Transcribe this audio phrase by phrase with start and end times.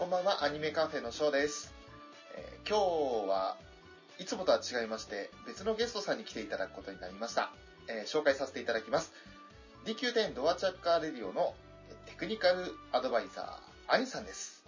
[0.00, 1.74] こんばんは、アニメカフェのショーです。
[2.34, 2.78] えー今
[3.26, 3.58] 日は
[4.18, 7.52] いつもとは違いまして、別のゲストさんに来ていただくことになりました。
[7.86, 9.12] えー紹介させていただきます。
[9.84, 11.52] DQ10 ドアチャッカーレディオの
[11.90, 14.64] えーテクニカルアドバイザー、アニさんです。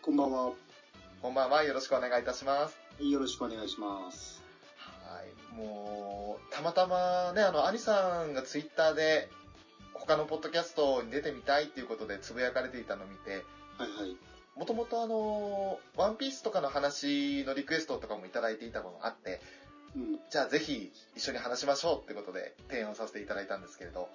[0.00, 0.52] こんばんは。
[1.20, 2.78] こんばんは、よろしくお願いいたします。
[3.00, 4.42] よろしくお願いします。
[4.78, 9.28] はい、もう、たまたまね、あの、アニさんがツイッターで、
[9.92, 13.44] 他のポッドキャストに出てみたいっていうことでつぶやかれていたのを見て、
[13.76, 14.29] はいはい。
[14.60, 19.40] もともとあの、ワンピースとかの話のリクエストとかもいただいていたものがあって、
[19.96, 20.18] うん。
[20.30, 24.10] じゃあぜひ一緒に話しましょうってことで提案させていただいたんですけれど、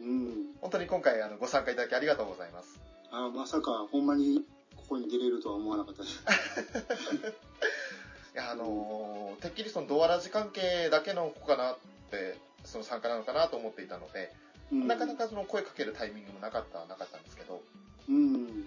[0.00, 0.54] うん。
[0.62, 2.80] 本当に今回あのご参加いただきありがとうございます。
[3.10, 4.46] あまさか、ほんまに
[4.76, 6.24] ここに出れるとは思わなかったです。
[8.32, 11.78] いや、あのーてっきりそのドアラジ関係だけの子かなっ
[12.10, 14.32] て、その参加なのかなと思っていたので、
[14.72, 17.60] うん、なかなかその声かけるタイミングもなかったはなかったんですけど、
[18.08, 18.64] うん。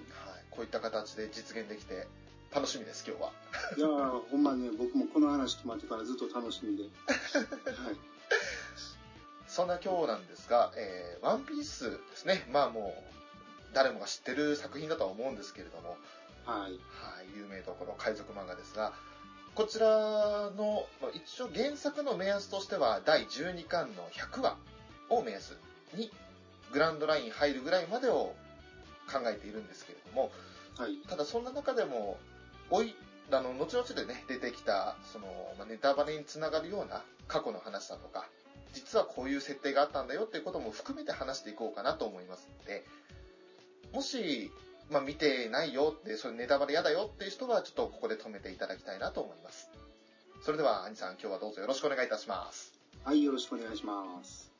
[0.54, 2.08] はい、こういった形で実現できて
[2.54, 3.32] 楽しみです、今日は。
[3.76, 6.84] いやーほんまね、僕もこの話決まってからずっと楽しみで。
[6.86, 6.90] は
[7.92, 7.98] い。
[9.48, 12.48] そんな今日なんですが、えーワンピースですね。
[12.52, 15.98] まあもう、誰もが知ってる作品だとは思うんですけれども、
[16.46, 16.72] はい。
[16.74, 18.94] はい、有名どころ海賊漫画ですが、
[19.56, 24.58] こちらの、まあ一応原作の目安としては、第12巻の100話
[25.10, 25.58] を目安
[25.96, 26.12] に、
[26.72, 28.36] グランドライン入るぐらいまでを
[29.12, 30.32] 考えているんですけれども、
[30.78, 30.98] はい。
[31.08, 32.18] ただそんな中でも、
[32.70, 32.96] おい、
[33.32, 38.28] あの、後々でね、出てきた、その、まあネタバレにつながるような過去の話だとか、
[38.74, 42.84] 実はこういう設定があったんだよっていうことも含めて話していこうかなと思いますので、
[43.94, 44.52] もし、
[44.90, 49.70] まあ、見てないよって、それネタバレ嫌だよっていう人は、ちょっとここで止めていただきたいなと思います。
[50.42, 52.74] それでは、兄さん、今日はどうぞよろしくお願いいたします。
[53.04, 54.52] はい、よろしくお願いします。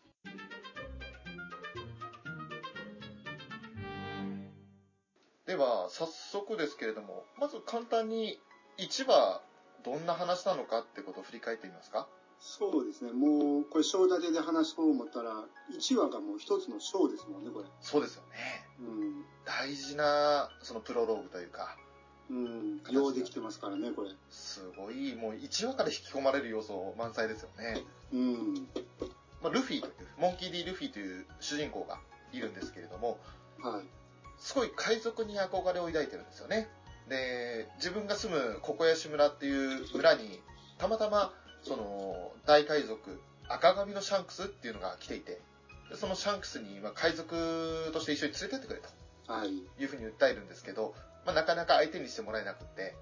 [5.54, 8.42] では、早速ですけれども、まず簡単に、
[8.80, 9.44] 1話、
[9.86, 12.08] どんな話なのかってことを振り返ってみますか？
[12.40, 17.66] そうですね、もう、これ、章立てで話そう思ったら、1話がもう一つの章ですもんね、これ。
[17.82, 18.66] そうですよね。
[18.80, 19.26] うん。
[19.46, 21.78] 大事な、そのプロローグというか、
[22.32, 22.82] うん。
[22.90, 24.10] ようできてますからね、これ。
[24.32, 27.84] すごい、もう1話から引き込まれる要素満載ですよね。
[28.12, 28.54] うん。
[29.44, 32.00] まあ、ルフィという、モンキー・ディ・ルフィという主人公が
[32.32, 33.20] いるんですけれども、
[33.62, 33.84] はい。
[34.44, 36.68] すごい海賊に憧れを抱いてるんですよね。
[37.08, 40.42] で、自分が住むココヤシ村っていう村に、
[40.78, 41.34] たまたま、
[41.64, 45.40] その、大海賊、赤髪のシャンクスっていうのが来ていて、
[45.90, 48.90] でそのシャンクスに、まあ、海賊として一緒に連れてってくれと
[49.32, 49.48] はい。
[49.50, 50.94] いうふうに訴えるんですけど、
[51.26, 52.96] まあ、なかなか相手にしてもらえなくって、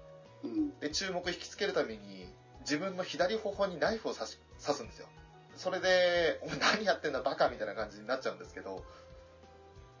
[0.44, 0.78] うん。
[0.78, 5.08] で、注目引きつけるために、自分の左頬にナイフを刺し刺すんですよ。
[5.56, 8.84] それで、お前何やってんだバカみたいな感じになっちゃうんですけど、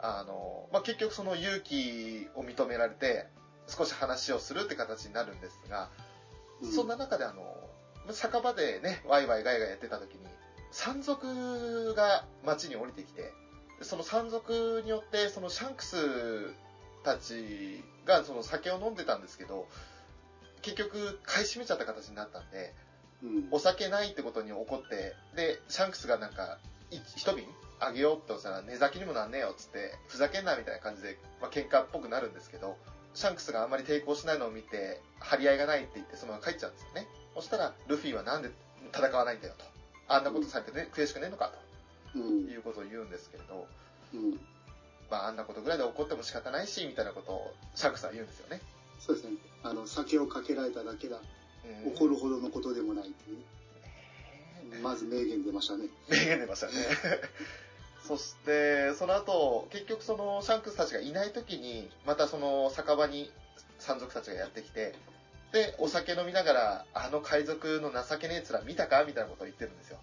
[0.02, 3.26] あの、まあ、結局その勇気を認められて、
[3.68, 5.88] 少し話をするって形になるんですが、
[6.60, 7.42] うんそんな中であの、
[8.12, 10.20] 酒場でね、ワイワイガイガイやってた時に、
[10.70, 13.32] 山賊が街に降りてきて、
[13.78, 15.96] でその山賊によって、そのシャンクス
[17.04, 19.66] たちがその酒を飲んでたんですけど、
[20.62, 22.74] 結局買い占めちゃった形になったんで、
[23.22, 23.48] うん。
[23.50, 26.58] お酒ないってことに怒って、で、シャンクスがなんか、
[26.90, 27.46] い一瓶
[27.84, 32.76] あげようってしたら、寝酒にもなんねえよっつって、ふざけんなみたいな感じで、まあ、喧嘩っぽくなるんですけど、
[33.14, 37.06] シャンクスがあんまり抵抗しないのを見て、張り合いがないって言って、そのまま帰っちゃうんですよね。
[37.34, 38.50] そしたら、ルフィはなんで
[38.94, 39.64] 戦わないんだよと。
[40.08, 41.52] あんなことされてね、悔しくねえのか
[42.14, 42.52] うんと。
[42.52, 43.66] いうことを言うんですけれど、
[44.14, 44.40] うん。
[45.10, 48.60] まあ、あんなことぐらいで怒っても仕方ないし、みたいなことをシャンクスは言うんですよね。
[49.00, 49.36] そうですね。
[49.62, 51.16] あの、酒をかけられただけだ。
[51.16, 51.22] うん
[51.94, 54.76] 怒るほどのことでもないっていうね。
[54.76, 55.86] ねまず名言出ましたね。
[56.08, 56.72] 名言出ましたね。
[58.06, 63.30] そして、その後、結局そのシャンクスたちがいない時に、またその酒場に
[63.78, 64.94] 山賊たちがやってきて、
[65.52, 69.04] で、お酒飲みながら、あの海賊の情けねえ面見たか？
[69.04, 69.98] みたいなことを言ってるんですよ。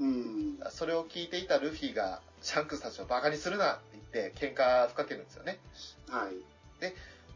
[0.00, 0.58] うん。
[0.70, 5.58] それを聞いていたルフィが、シャンクスたちをバカにするなって言って、喧嘩ふっかけるんですよね。
[6.08, 6.32] はい。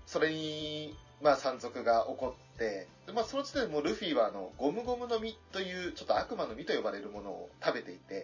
[0.07, 8.23] それに、まあ山賊が怒って、でまあその時点でもうルフィはあの、ゴムゴムの実という、ちょっと悪魔の実と呼ばれるものを食べていて、うん。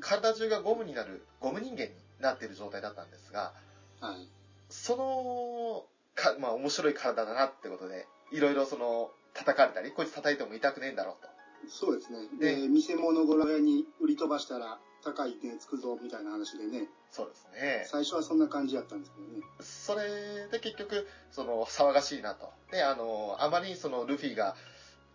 [0.00, 3.52] 体中がゴムになる、ゴム人間になっている状態だったんですが、
[4.00, 4.28] はい。
[4.68, 5.84] その、
[6.14, 11.28] か、まあ面白い体だなってことで、いろいろその、叩かれたり、こいつ叩いても痛くねえんだろうと。
[11.68, 12.26] そうですね。
[12.38, 17.84] でで、見せ物小屋に売り飛ばしたら高い値つくぞみたいな話でね、そうですね。
[17.86, 19.40] 最初はそんな感じやったんですけどね。
[19.60, 22.50] それで結局、その、騒がしいなと。
[22.70, 24.54] で、あの、あまりにその、ルフィが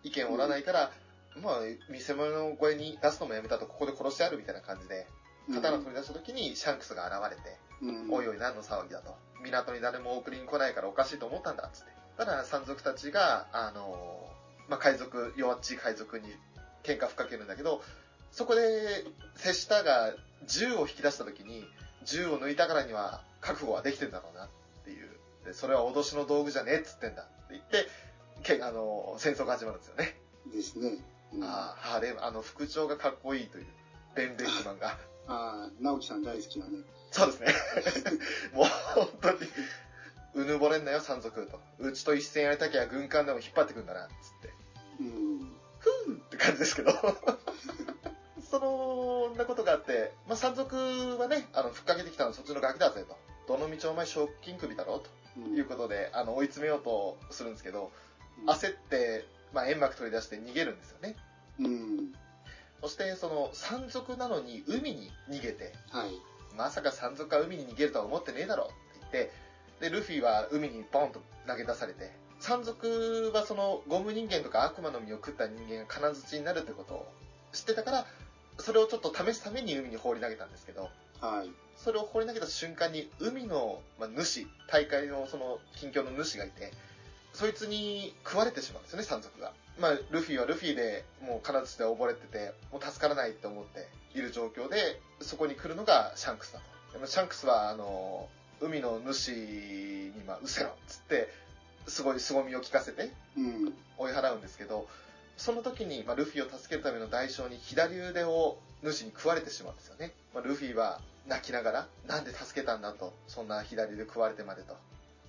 [0.04, 0.92] 意見を折らないから、
[1.42, 1.56] まあ、
[1.90, 5.08] 見せ物小屋に出すのもやめたと、ここで殺してやるみたいな感じで、
[5.54, 8.14] 刀を取り出した時にシャンクスが現れて、うん。
[8.14, 9.16] おいおい何の騒ぎだと。
[9.44, 11.92] 港に誰も送りに来ないからおかしいと思ったんだ、つって。
[12.18, 16.30] ただ、山賊たちが、あのーまあ、海賊、弱っちい海賊に
[16.84, 17.82] 喧嘩ふっかけるんだけど、
[18.32, 19.06] そこで、
[19.36, 20.14] 瀬下が
[20.48, 21.66] 銃を引き出した時に、
[22.04, 24.50] 銃を抜いたからには覚悟はできてんだろうなっ
[24.86, 25.10] ていう。
[25.46, 27.88] で、それは脅しの道具じゃねえっつってんだって言って、
[28.44, 30.18] けあのー戦争が始まるんですよね。
[30.54, 30.98] ですね。
[31.33, 33.66] うん、あああ、ハーレム、あの、副長がかっこいいという、
[34.16, 34.98] ベン・ベックマンが。
[35.27, 36.83] あー、直樹さん大好きなね。
[37.12, 37.54] そうですね。
[38.54, 39.38] もう本当に、
[40.36, 41.60] うぬぼれんなよ、山賊と。
[41.80, 44.12] うちと一戦やりたきゃ軍艦でも引っ張ってくんだな、つっ
[44.42, 44.54] て。
[45.00, 45.56] うん。
[45.80, 46.92] ふーって感じですけど。
[48.50, 49.06] その
[49.36, 53.18] んなことがあって、まあ、山賊はね、あの、ふっかけてきたのはそっちのガキだぜと。
[53.48, 57.92] どの道お前賞金首だろとうんいうことで、あの、追い詰めようとするんですけど、
[58.39, 59.25] うん焦って、
[59.56, 61.16] まあ、煙幕取り出して逃げるんですよね。
[61.60, 62.13] うん。
[62.81, 66.10] そして、その、山賊なのに海に逃げて、はい。
[66.57, 69.31] まさか山賊が海に逃げるとは思ってねえだろって言って、
[69.80, 72.12] で、ルフィは海にボンと投げ出されて、
[72.42, 77.08] 山賊はそのゴム人間とか悪魔の実を食った人間が金槌になるってことを
[77.54, 78.06] 知ってたから、
[78.60, 80.90] それをちょっと試すために海に放り投げたんですけど、
[81.22, 81.51] はい。
[81.78, 86.72] それを放り投げた瞬間に海の、まあ、主、大会のその近況の主がいて、
[87.36, 89.52] そいつに食われてしまうんですよね、山賊が。
[89.78, 93.88] まあ、ルフィはルフィでもう金槌で溺れてて、もう助からないって思って
[94.18, 96.66] いる状況で、そこに来るのがシャンクスだと。
[96.94, 98.30] でもシャンクスは、あの、
[98.62, 101.28] 海の主に、まあ、うせろっつって、
[101.88, 103.74] すごい凄みを聞かせてうん。
[103.98, 104.88] 追い払うんですけど、
[105.36, 110.14] その時に、まあ、ルフィを助けるための代償に左腕を主に食われてしまうんですよね。
[110.34, 114.78] まあ、ルフィは泣きながら、なんで助けたんだと、そんな左腕食われてまでと。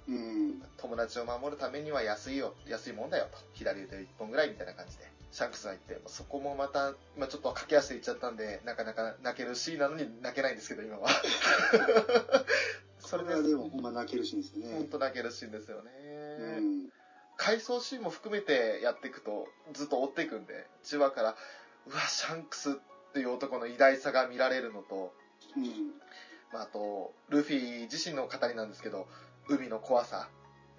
[0.08, 0.62] うん。
[0.76, 3.38] 友達を守るためには安いよ、安いもんだよと。
[3.54, 5.16] 左腕一本ぐらいみたいな感じで。
[5.32, 11.08] シャンクスが言って、そこもまた、まあ、ちょっと駆け足で言っちゃったんで、なかなか泣けるシーンなのに泣けないんですけど、今は。
[13.00, 14.74] そそれででもほんま泣けるシーンですよね。
[14.74, 15.90] 本当泣けるシーンですよね。
[16.58, 16.88] うん。
[17.36, 21.36] 回想シーンも含めてやっていくと、ずっと追っていくんで、1話から、
[21.86, 22.74] うわ、シャンクスっ
[23.12, 25.12] ていう男の偉大さが見られるのと、
[25.56, 25.92] うん。
[26.52, 29.06] まあ、あと、ルフィ自身の語りなんですけど、
[29.48, 30.28] 海の怖さ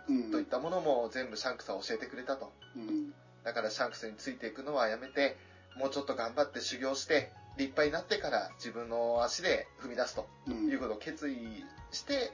[0.08, 0.32] うん。
[0.32, 2.52] といったものも全部シャンクスは教えてくれたと。
[2.76, 3.14] うん。
[3.44, 5.38] だからシャンクスについていくのはやめて、
[5.78, 10.70] もうちょっと頑張って修行して、立派になってから自分の足で踏み出すとうん。
[10.70, 12.32] いうことを決意して、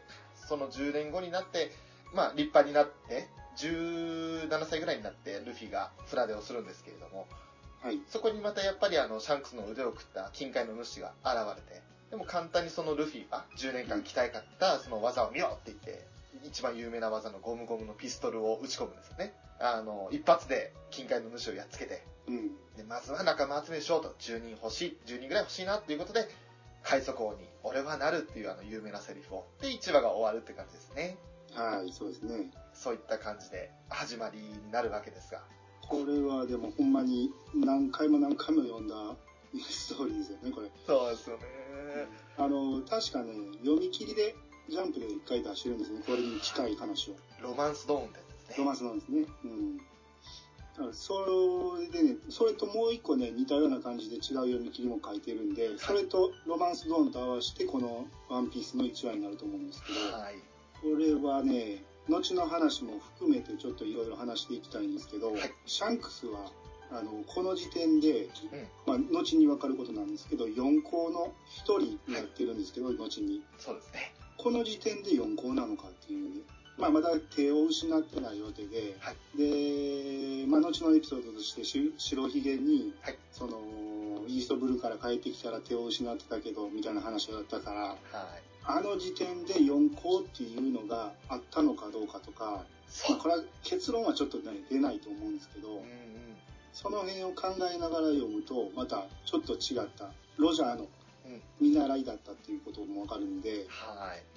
[0.48, 1.72] その10年後になって、
[2.14, 3.28] まあ立派になって、
[3.58, 7.28] 17歳ぐらいになってルフィがフラデをするんですけれども、
[7.84, 8.00] はい。
[8.10, 11.82] そこにまたやっぱりあのシャンクスの腕を食った金塊の主が現れて、
[12.12, 16.06] でも簡単にそのルフィは10年間鍛えかったその技を見ろって言って、
[16.44, 19.34] 一番有名な技のゴムゴムのピストルを撃ち込むんですよね。
[19.60, 22.52] あの、一発で金塊の主をやっつけて、うん。
[22.76, 26.28] でまずは仲間集めしようと、10人欲しい、10人ぐらい欲しいなっていうことで、
[26.84, 29.48] 海賊王に俺はなるっていうあの有名なセリフを。
[29.62, 31.18] で、1話が終わるって感じですね。
[31.54, 32.52] はい、そうですね。
[32.74, 35.42] そういった感じで始まりになるわけですが。
[35.88, 38.96] これはでもほんまに何回も何回も読んだ
[39.70, 40.70] ストーリーですよね、これ。
[40.88, 41.44] そうですよね。
[42.38, 44.36] あの、確かね、読み切りで
[44.70, 47.16] ジャンプで一回出してるんですね、これに近い話を。
[47.42, 48.58] ロマンスドーンってやつですね。
[48.58, 49.26] ロマンスなんですね。
[49.44, 49.82] うん。
[50.92, 60.36] それでね、それともう一個ね、似たような感じで違う読み切りも書いてるんで、それとロマンスドーンと合わせてこのワンピースの1話になると思うんですけど、はい。
[60.82, 66.52] これはね、後の話も含めてちょっといろいろ話していきたいんですけど、はいシャンクスは、
[66.92, 68.30] あの、この時点で、うん。
[68.86, 73.44] まあ、後に分かることなんですけど、4校の1人になってるんですけど、後に。
[73.60, 74.14] そうですね。
[74.44, 76.42] この時点で4校なのかっていうね。
[76.78, 83.58] まあ、まだ手を失ってないわけで、はいで、まあ、後のエピソードとしてし、白ひげに、はいその、
[84.28, 87.98] イーストブルーから帰ってきたら手を失ってたけど、みたいな話だったから、はい。
[88.66, 93.18] あの時点で4校っていうのがあったのかどうかとか、そう。
[93.20, 95.86] これは結論はちょっとね、出ないと思うんですけど、うんうん。
[96.74, 100.88] その辺を考えながら読むと、またちょっと違った、ロジャーの
[101.26, 104.33] うん見習いだったっていうこともわかるんで、はい。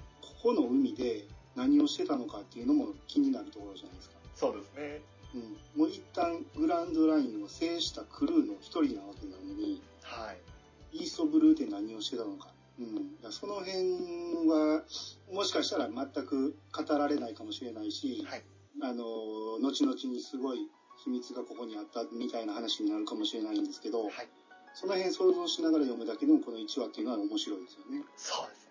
[0.46, 1.24] ここの海で
[1.56, 4.14] 何をしてたのかっていうのも気になるところじゃないですか。
[4.36, 5.00] そうですね。
[5.34, 5.38] う
[5.78, 5.80] ん。
[5.80, 10.32] もう一旦グランドラインを制したクルーの一人なわけなのに、は
[10.92, 10.98] い。
[10.98, 12.52] イーストブルーで何をしてたのか。
[12.78, 13.20] うん。
[13.20, 14.84] だその辺は、
[15.32, 18.44] もしかしたら全く語られないかもしれないし、はい。
[18.82, 20.68] あの、後々にすごい
[21.02, 24.28] 秘密がここにあったみたいな話になるかもしれないんですけど、はい。
[24.74, 28.04] その辺想像しながら読むだけでもこの1話っていうのは面白いですよね。
[28.16, 28.65] そうですね。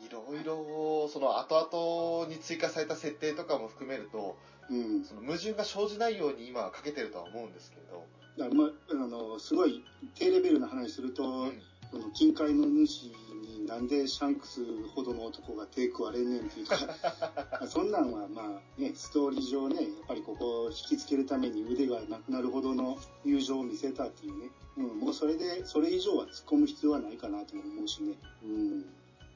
[0.00, 4.36] いろいろ、その後々に追加された設定とかも含めると、
[4.70, 5.04] うん。
[5.04, 8.04] その矛盾が生じないように今はかけてるとは思うんですけれど、
[8.36, 9.84] だまあ、あの、すごい
[10.14, 14.60] 低レベルな話すると、うんその近海の主になんでシャンクス
[14.94, 16.76] ほどの男が手食われんねんっていうか、
[17.66, 24.50] そんなんはまあね、ストーリー上ね、やっぱりここを引きつけるために腕がなくなるほどの友情を見せたっていうね。
[24.76, 28.14] うん、もうそれで、それ以上は突っ込む必要はないかなと思うしね。
[28.44, 28.84] うん。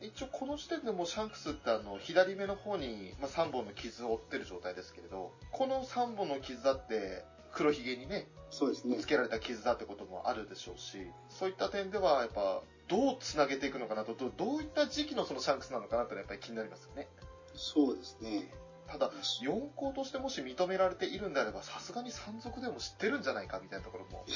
[0.03, 8.97] 一応この時点でもうシャンクスってあの左目の方に、まあ、3本の傷を負ってる状態ですけれどこの3本の傷だって黒ひげにねそうですね。
[8.97, 17.09] つけられた傷だってこともあるでしょうしそういった点ではやっぱどうつなげていくのかなとどどういった時期のそのシャンクスなのかなってのはやっぱり気になりますよね
[17.55, 18.49] そうですね。
[18.91, 19.11] ただ
[19.43, 24.27] 四皇としてもし認められているんであればさすがに山賊でも知ってるんじゃないかみたいなところも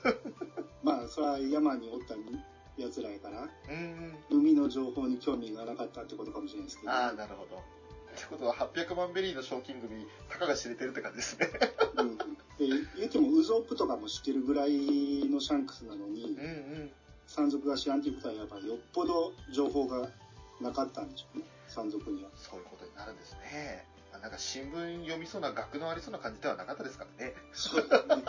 [0.82, 2.14] まあ、それは山におった
[2.82, 3.48] 奴らやから、
[4.30, 6.92] 海の情報に興味がなかったってことかもしれないですけど。
[6.92, 11.48] ああなるほどってことは800万ベリーの賞金首たかが知れてるって感じですね
[11.96, 12.18] うん。
[12.18, 12.26] で、
[12.98, 14.70] 言ってもウゾープとかも知ってるぐらい
[15.30, 16.48] のシャンクスなのにうん、う
[16.84, 16.90] ん
[17.26, 20.08] 山賊が知らんということはやっぱりよっぽど情報が
[20.60, 21.44] なかったんでしょうね。
[21.66, 22.28] 山賊には。
[22.36, 23.86] そういうことになるんですね。
[24.12, 27.32] まあなんか新聞読みそうな学のありそうな感じではなかったですからね。
[27.52, 28.22] そうですね。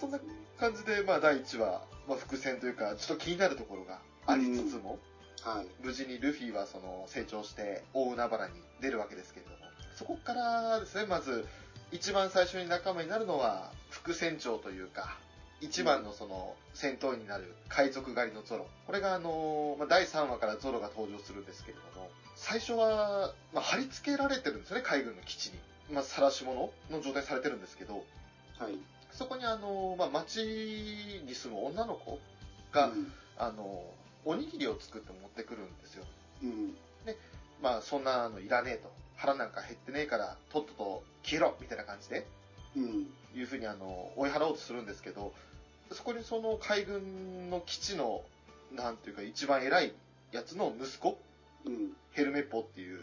[0.00, 0.20] そんな
[0.58, 4.98] 感じで、まあ第1話、まあ伏線というか、ちょっと気になるところがありつつも、
[5.42, 5.66] はい。
[5.84, 9.56] 無事にルフィはその成長して大海原に出るわけですけれども、
[9.96, 11.46] そこからですね、まず
[11.92, 15.16] 一番最初に仲間になるのは副船長というか、
[15.60, 18.66] 一番のその戦闘員になる海賊狩りのゾロ。
[18.86, 25.58] これがあの、まあ、第3話からゾロが登場するんですけれども、最初は、まあ、貼り付けられてるんですよね、海軍の基地に。
[25.90, 28.04] まあ、晒し物の状態されてるんですけど、
[28.58, 28.76] はい。
[29.16, 32.18] そこにあの、まあ、町に住む女の子
[32.72, 33.82] が、うんあの、
[34.24, 36.04] おにぎりを作って持ってくるんですよ。
[36.42, 36.74] うん。
[37.62, 38.90] まあそんなのいらねえと。
[39.16, 42.26] 腹なんか減ってねえから、とっとと消えろみたいな感じで、
[42.76, 43.06] うん。
[43.34, 45.32] いうふうにあの、追い払おうとするんですけど、
[45.92, 48.22] そこにその海軍の基地の、
[48.72, 49.94] なんていうか一番偉い
[50.32, 51.18] やつの息子、
[51.64, 51.92] うん。
[52.12, 53.00] ヘルメッポっていう、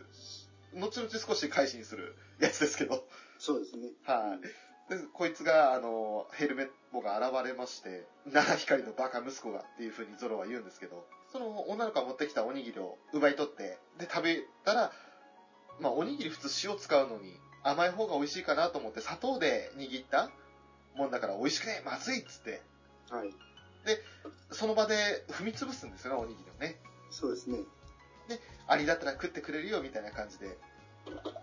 [0.75, 3.03] 後々少し改心するやつですけど、
[3.39, 3.89] そうですね。
[4.05, 4.72] はい。
[4.89, 14.91] で、こいつが、あの、ヘルメッポが現れまして、七光のバカ息子がっていう風にゾロは言うんですけど、その女の子が持ってきたおにぎりを奪い取って、で、食べたら、
[15.79, 20.29] まあ、おにぎり普通塩使うのに甘い方が美味しいかなと思って砂糖で握った
[20.95, 22.61] もんだから美味しくねえまずいっつって、
[23.09, 23.33] はい。
[24.51, 26.79] その場で踏み潰すんですよね、おにぎりをね。
[27.09, 27.57] そうですね。
[28.67, 30.57] アリだったら食ってくれるよみたいな感じで、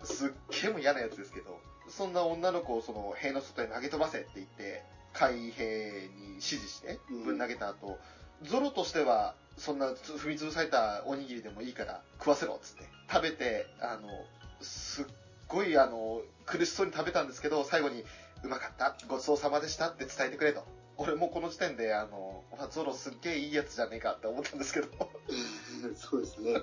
[0.05, 0.31] すっ
[0.63, 4.83] げえも嫌なやつですけど、そんな女の子をその塀の外へ投げ飛ばせって言って、
[5.13, 7.99] 海兵に指示してうんぶん投げた後、
[8.43, 14.09] ゾロとしては、そんな踏み潰されたおにぎりでもいいから食わせろっつって、食べて、あの、
[14.63, 15.07] すっ
[15.49, 18.05] ごいあの、苦しそうに食べたんですけど、最後に、
[18.43, 20.65] うまかった、ごちそうさまでしたって伝えてくれと。
[20.97, 24.89] 俺もうこの時点で、あの、ゾロすっげえいいやつじゃねえかって思ったんですけど、
[25.97, 26.63] そうですね。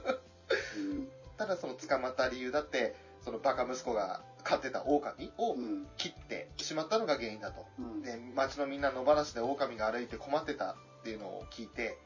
[0.78, 1.08] うん。
[1.38, 5.88] ただその捕まった理由だって、そのバカ息子が飼ってた狼をうん。
[5.98, 7.66] 切ってしまったのが原因だと。
[7.78, 8.02] うん。
[8.02, 11.98] で、町のみんな野放しで狼が歩いて困ってたっていうのを聞いて、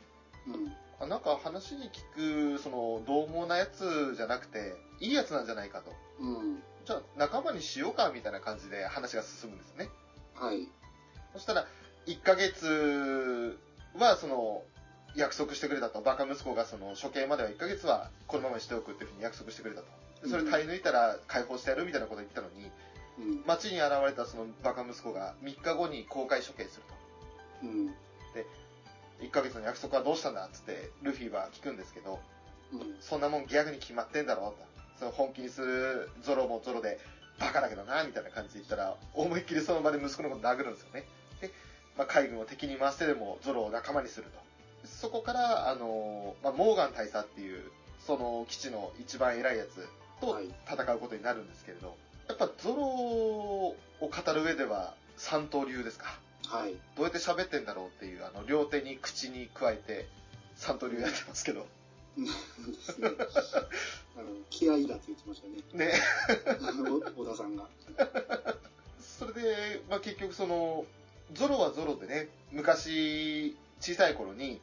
[0.47, 0.73] うん。
[0.99, 5.93] あなんか話に聞く、その、獰猛なやつじゃなくて、いいやつなんじゃないかと。
[6.19, 6.63] うん。
[6.85, 9.89] じゃあ仲間にしようか、みたいな感じで話が進むんですね。
[10.33, 10.67] はい。
[11.33, 11.67] そしたら、
[12.07, 13.59] 1ヶ月
[13.95, 14.63] は、その、
[15.15, 16.01] 約束してくれたと。
[16.01, 19.87] バカ息子がその、処刑までは1ヶ月はこのままにしておくっていうふうに約束してくれたと。
[20.23, 22.71] でそれ耐え抜いたら解放してやるみたいなことを言ったのに、
[23.19, 23.43] うん。
[23.45, 27.67] 街に現れたそのバカ息子が3日後に公開処刑すると。
[27.67, 27.95] うん。
[29.21, 32.19] 1ヶ月の約束はどうしたんだっつって、ルフィは聞くんですけど、
[32.73, 32.97] うん。
[32.99, 34.57] そんなもんギャグに決まってんだろと。
[34.99, 36.99] その本気にするゾロもゾロで、
[37.39, 41.05] バカだけどな、みたいな感じで言ったら、思いっきりその場で息子のこと殴るんですよね。
[41.39, 41.51] で、
[41.97, 44.27] まあ、海軍を敵に回してでもゾロを仲間にする
[44.81, 44.87] と。
[44.87, 47.71] そこから、あの、まあ、モーガン大佐っていう、
[48.05, 49.87] その基地の一番偉いやつ
[50.21, 51.95] とはい戦うことになるんですけれど、
[52.29, 56.17] やっぱゾロを語る上では三刀流ですか？
[56.47, 56.73] はい。
[56.95, 60.07] どうやって喋ってんだろうっていう、あの、両手に口に加えて、
[60.55, 61.65] 三刀流やってますけど。
[62.17, 62.25] で
[62.83, 63.09] すね。
[64.17, 65.85] あの、気合いだって言ってましたね。
[65.85, 65.93] ね。
[66.67, 67.67] あの、小田さんが。
[68.99, 70.85] それで、まあ、結局その、
[71.33, 74.59] ゾロはゾロでね、昔、小さい頃に、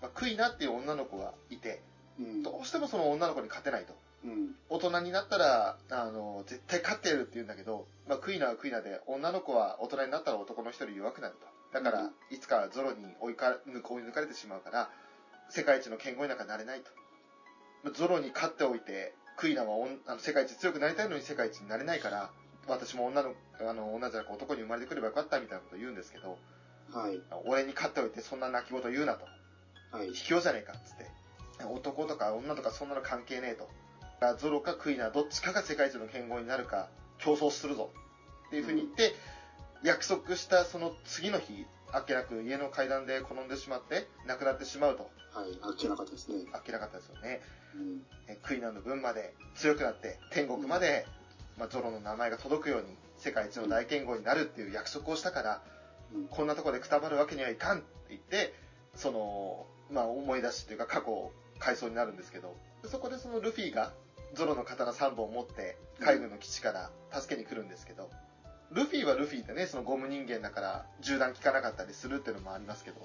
[0.00, 1.82] まあ、クイナっていう女の子がいて、
[2.18, 2.24] うん。
[2.26, 2.42] うん。
[2.42, 3.92] どうしてもその女の子に勝てないと。
[4.24, 4.54] うん。
[4.68, 11.46] 大人になったら、あの、絶対勝ってやるって言うんだけど、まあ、クイナはクイナで、女の子は大人になったら男の一人弱くなると。
[11.72, 14.90] だから、うんいつかゾロに追いか抜追い抜かれてしまうから、
[15.50, 16.90] 世界一の剣豪になんかなれないと。
[17.84, 22.30] まあゾロに勝っておいて、クイナはあの世界一強くなりたいのに世界一になれないから、
[22.66, 26.38] 私も女の、あの、女じゃなく男に生まれてくればよかったみたいなことを言うんですけど、
[26.92, 27.20] はい。
[27.46, 29.26] 俺に勝っておいてそんな泣き言言うなと。
[29.96, 30.10] はい。
[30.12, 31.06] 卑怯じゃねえかっつって。
[31.64, 33.68] 男とか女とかそんなの関係ねえと。
[34.38, 37.90] ゾロかクイナどっちかが世界一の剣豪になるか競争するぞ
[38.48, 39.14] っていうふうに言って、
[39.82, 45.10] 約束したその次の日、あっけなく家の階段で転んでしまって亡くなってしまうと。
[45.32, 45.58] はい。
[45.62, 46.46] あっけなかったですね。
[46.52, 47.40] あっけなかったですよね。
[47.76, 48.02] うん。
[48.28, 51.06] えクイナの分まで強くなって天国まで、
[51.58, 55.62] まあ、ゾロの名前が届くように世界一の大剣豪になるっていう約束をしたから、
[56.14, 56.24] うん。
[56.28, 58.54] こんなところでくたばるわけにはいかんって言って、
[58.94, 63.92] その、まあ思い出しというか過去を回想になるんですけど、そこでそのルフィが
[64.34, 68.10] ゾロの刀3本を持って海軍の基地から助けに来るんですけど、
[68.72, 72.96] ルフィはルフィでね、そのゴム人間だから銃弾効かなかったりするっていうのもありますけど、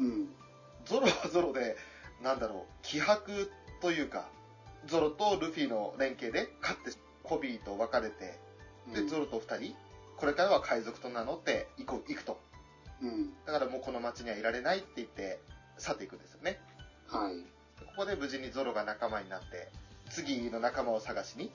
[0.00, 0.28] うん。
[0.84, 1.76] ゾロはゾロで、
[2.22, 4.28] なんだろう、気迫というか、
[4.86, 8.38] ゾロとルフィの連携で勝ってコビーと別れて、
[8.92, 9.76] で、ゾロと二人、
[10.16, 12.40] これからは海賊と名乗って行こう、行くと。
[13.02, 13.32] うん。
[13.44, 15.40] だからもうこの町にはいられないって言って
[15.78, 16.58] 去っていくんですよね。
[17.08, 17.36] はい。
[17.84, 19.70] ここで無事にゾロが仲間になって、
[20.16, 21.50] 次の仲間を探しに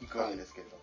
[0.00, 0.76] 行くわけですけれど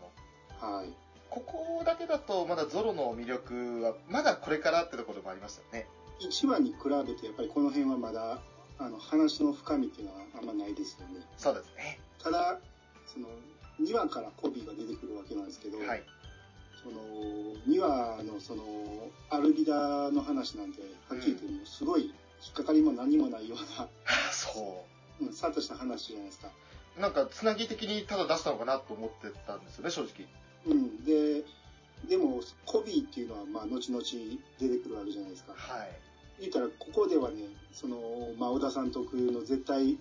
[0.67, 0.89] も、はい。
[1.29, 5.87] ここだけだとまだゾロの魅力はまだこれからってところもありましたよね。
[6.19, 8.41] 1話に比べてやっぱりこの辺はまだ
[8.77, 11.99] あの話の深みっていうのはあんまないですよねそうですね。
[12.21, 12.59] ただ
[13.07, 13.27] その
[13.79, 16.03] 2話からコビーが出てくるわけなんですけど、はい。
[16.83, 16.99] その
[17.65, 18.63] 2話のその
[19.29, 23.87] アルビダの話なんてはっきり言ってもうすごい引っかかりも何もないような、
[24.31, 24.83] そ
[25.21, 26.51] うん、さっとした話じゃないですか、う。
[26.97, 30.27] なんか、つなぎ的にただ出したのかなと思ってたんですよね、正直。
[30.65, 31.43] うん、で
[32.07, 34.03] でもコビーっていうのはまあ後々
[34.59, 35.89] 出てくるわけじゃないですかはい。
[36.39, 37.43] 言ったらここではね
[37.73, 37.97] その、
[38.39, 39.97] まあ、小田さん特有の絶対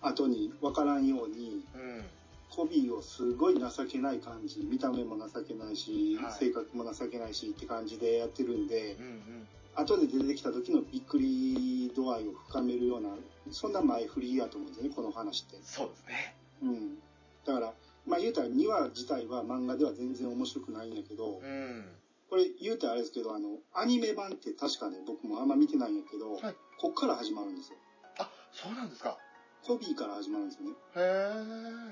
[0.00, 2.04] 後に分からんようにうん。
[2.50, 9.46] コビーをすごい情けない感じ見た目も情けないし、はい性格も情けないしって感じでやってるんでうんうん。
[9.76, 13.10] 後で出てきた時のびっくり度合いを深めるような
[13.50, 15.58] そんな前振りやと思うんですよねこの話って。
[15.64, 16.36] そうですね。
[16.62, 16.98] うん、
[17.44, 17.72] だから
[18.06, 21.84] まあ言うたら2話自体は漫画では全然面白くないんやけどうん。
[22.30, 27.78] これ言うたらあれですけどあのアニメ版って確かね僕もあんま見てないんやけど、はいこっから始まるんですよ
[28.18, 29.16] あ、そうなんですか。
[29.64, 31.00] コビーから始まるんですよねへ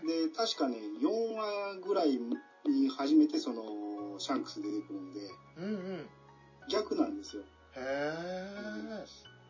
[0.05, 0.29] ー。
[0.29, 2.19] で確かね4話ぐらい
[2.67, 5.21] に初めてそのシャンクス出てくるんで
[5.57, 6.07] うんうん。
[6.69, 7.43] 逆なんですよ
[7.77, 7.81] へ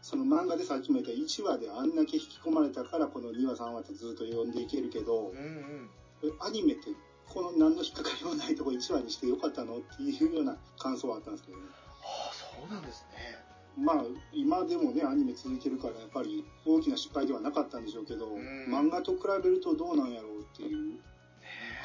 [0.02, 5.30] その漫画でさっきも言った1話であんだけ引き込まれたからこの2話3話ってずっと読んでいけるけどー。
[5.30, 5.88] うん
[6.22, 6.40] うん。
[6.40, 6.90] アニメって
[7.28, 11.64] この何の引っかかりもないとこ1話にしてよかったのっていうような感想はあったんですけどね
[12.02, 13.38] ああ、そうなんですね。
[13.78, 18.38] まあ今でもねアニメ続いてるからやっぱり大きな失敗ではなかったんでしょうけど、ん
[18.68, 20.98] 漫画と比べるとどうなんやろうっていう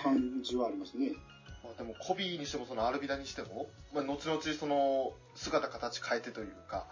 [0.04, 1.12] 感じはありますね
[1.64, 6.88] まあ、でもコビーにしてもそのアルビダにしても、まあ、後々その姿形変えてというか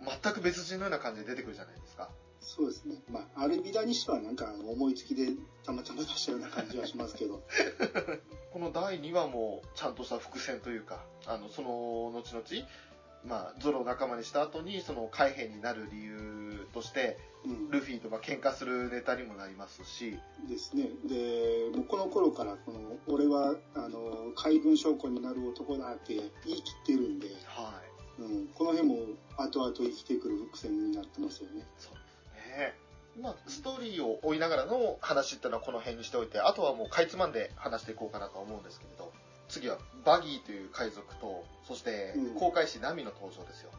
[0.00, 2.10] 全く別人のような感じで出てくるじゃないですか。
[2.40, 3.02] そうですね。
[3.10, 5.28] まあアルビダにしてはなんか思いつきで
[5.64, 7.42] たまたま出したような感じはしますけど。
[8.52, 12.66] この第2話もちゃんとした伏線というかあのその後々
[13.24, 17.70] まあ、ゾロを仲間にした後にその海兵になる理由としてうん。
[17.70, 20.18] ルフィとか喧嘩するネタにもなりますし。
[20.48, 20.90] ですね。
[21.04, 27.87] でもうこの頃からこの俺はあの海軍将校になる男だって言い切ってるんで、はい
[28.18, 28.98] うん、この辺も
[29.36, 31.98] 後々生きてくる伏線になってますよねそうで
[32.44, 32.74] すね。
[33.20, 39.12] まあ、ストーリーを追いながらの話っていうのはこの辺にしておいて、あとはもうかいつまんで話していこうかなと思うんですけれど、
[39.48, 43.70] 次はバギーという海賊と、そしてうん航海士ナミの登場ですよ。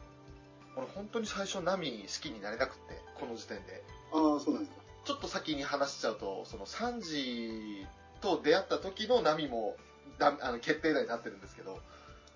[0.76, 3.82] 俺本当に最初ナミ好きになれなくって、この時点で。
[4.12, 7.86] ああそうなんですかちょっと先に話しちゃうと、そのサンジ
[8.20, 9.76] と出会った時のナミも
[10.18, 11.78] だあの決定打になってるんですけど、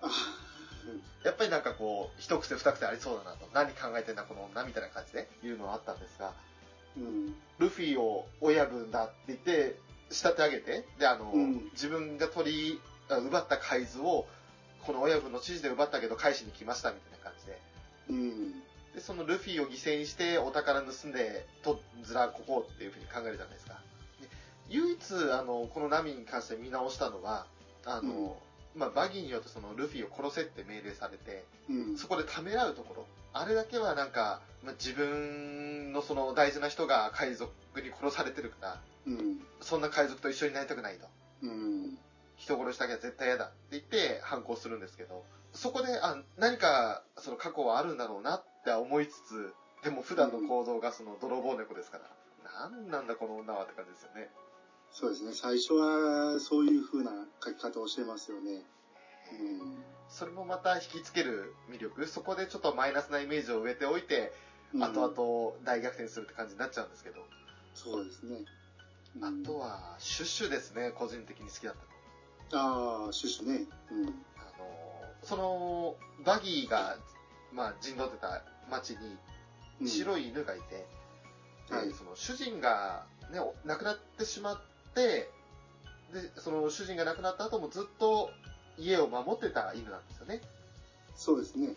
[0.01, 0.09] あ
[1.23, 6.33] やっぱりなんかこう、一癖二癖ありそうだなと、何考えてんだこの女みたいな感じで言うのはあったんですが、
[6.97, 9.75] うんルフィを親分だって言って、
[10.11, 14.27] 仕立て上げて、で、あの、うん自分が取り、あ奪った海図を、
[14.85, 17.59] この親分の指示で奪ったけど返しに来ましたみたいな感じで。
[18.09, 18.61] うん
[18.93, 23.73] で、そのルフィを犠牲にしてお宝盗んで、と、ずらここうっていうふうに考えるじゃないですか。
[24.21, 24.29] で
[24.69, 27.45] 唯一、あの、このナミに関して見直したのは、
[27.85, 28.37] あの、
[28.75, 33.05] まあ、バギーによってそのルフィを殺せって命令されて、うんそこでためらうところ。
[33.33, 41.07] あれだけはなんか、まあ、自分のその大事な人が海賊に殺されてるから、うんそんな海賊と一緒になりたくないと。
[41.43, 41.97] うん
[42.37, 52.03] 人殺したきゃ絶対嫌だって言って反抗するんですけど、そこで、あ、何かその過去はあるんだろうなって思いつつ、でも普段の行動がその泥棒猫ですから、
[52.43, 54.29] なんなんだこの女はって感じですよね。
[54.97, 55.33] そうですね。
[55.33, 57.11] 最初はそういう風な
[57.43, 58.61] 書き方をしてますよね。
[60.07, 64.31] それもまた引きつける魅力、そこでちょっとマイナスなイメージを植えておいて、
[64.73, 64.79] うん。
[64.81, 67.25] 後々大逆転するって感じになっちゃうんですけど、
[67.73, 68.45] そうですね。
[69.21, 71.75] あとは、シュッシュですね、個人的に好きだっ
[72.49, 73.05] たの。
[73.07, 73.65] ああ、シュシュね。
[73.91, 74.07] うん。
[74.07, 74.09] あ
[74.57, 76.97] の、その、バギーが、
[77.51, 79.17] まあ、陣取ってた町に
[79.81, 79.87] うん。
[79.87, 80.87] 白い犬がいて、
[81.69, 81.91] ではい。
[81.91, 85.29] その主人が、ね、お亡くなってしまって、で、
[86.37, 88.29] その主人が亡くなった後もずっと
[88.77, 90.41] 家を守ってた犬なんですよね。
[91.15, 91.75] そうですね。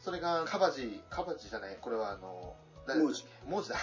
[0.00, 2.54] それが、カバジ、カバジじゃない、これはあの、
[2.86, 3.50] 誰だっけ？
[3.50, 3.76] 文字だ。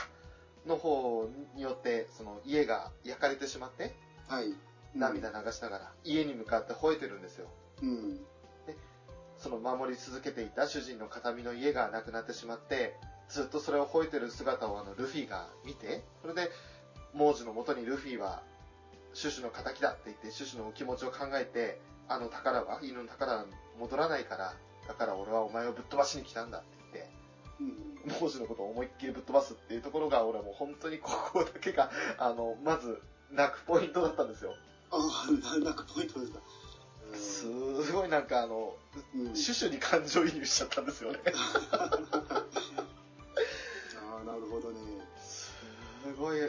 [0.65, 3.93] の方によって、その家が焼かれてしまって、
[4.27, 4.53] はい。
[4.95, 7.47] 涙流しながら家に向かって吠えてるんですよ。
[7.81, 8.19] うん。
[9.37, 12.95] その守り続けていた主人の形見の家がなくなってしまって、
[13.27, 16.49] ずっとそれを吠えてる姿をあのルフィが見て、それで、
[17.17, 18.41] 王子のもとにルフィは、
[19.13, 23.45] シュシュの仇だって言って、シュシュの気持ちを考えて、あの宝は、犬の宝は
[23.79, 24.53] 戻らないから、
[24.87, 27.11] だから俺はお前をぶっ飛ばしに来たんだって言って、
[28.19, 28.25] うん。
[28.25, 34.55] 王子のことを思いっきりぶっ飛ばすっていうところが、俺はもう本当にここだけが、あの、まず、泣くポイントだったんですよ。
[34.91, 36.39] ああ、ななんかポイントですか。
[37.15, 38.75] すごいなんかあの、
[39.15, 39.35] うん。
[39.35, 41.19] シュシュに感情移入しちゃったんですよね。
[46.13, 46.47] ごい、いや、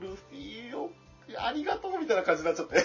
[0.00, 0.90] ルフィを、
[1.36, 2.76] ありがとうみたいな感じになっちゃって。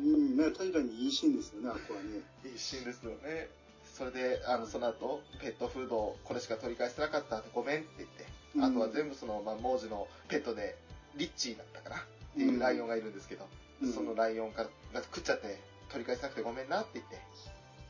[0.00, 2.20] うん、ね、確かにいいシーンですよね、あこはね。
[2.44, 3.48] いいシーンですよね。
[3.94, 10.76] それで、あの、その後、ペットフード、これしか取り返せなかったってごめんって言って、うんあとは全部その、まあ、王子のペットで、
[11.16, 12.00] リッチーだったかなっ
[12.34, 13.46] ていうライオンがいるんですけど、
[13.82, 15.58] うんそのライオンがが食っちゃって、
[15.90, 17.18] 取り返せなくてごめんなって言って、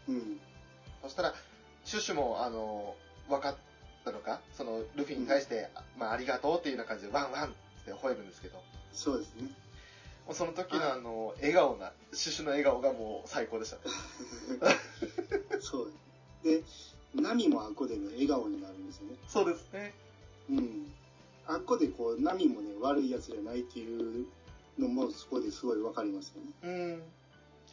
[0.09, 0.41] うん。
[1.03, 1.35] そしたら、
[1.85, 2.95] シュシュも、あの、
[3.29, 3.57] 分かっ
[4.09, 5.69] たのか、その、ルフィに対して、
[5.99, 7.51] まあ、ありがとうっていうような感じで、ワンワンっ
[7.85, 9.51] て吠えるんですけど、もそうですね。
[10.29, 13.83] うその時のあの、笑顔な、シュシュの笑顔がもう最高でしたね。
[15.61, 15.93] そう。
[16.43, 16.63] で、
[17.15, 19.17] ナミもあっこでね、笑顔になるんですよね。
[19.27, 19.95] そうですね。
[20.51, 20.93] うん。
[21.47, 24.27] あっこでこう、ナミもね、悪いやつじゃないっていう
[24.79, 27.03] のも、そこですごいわかりますよね。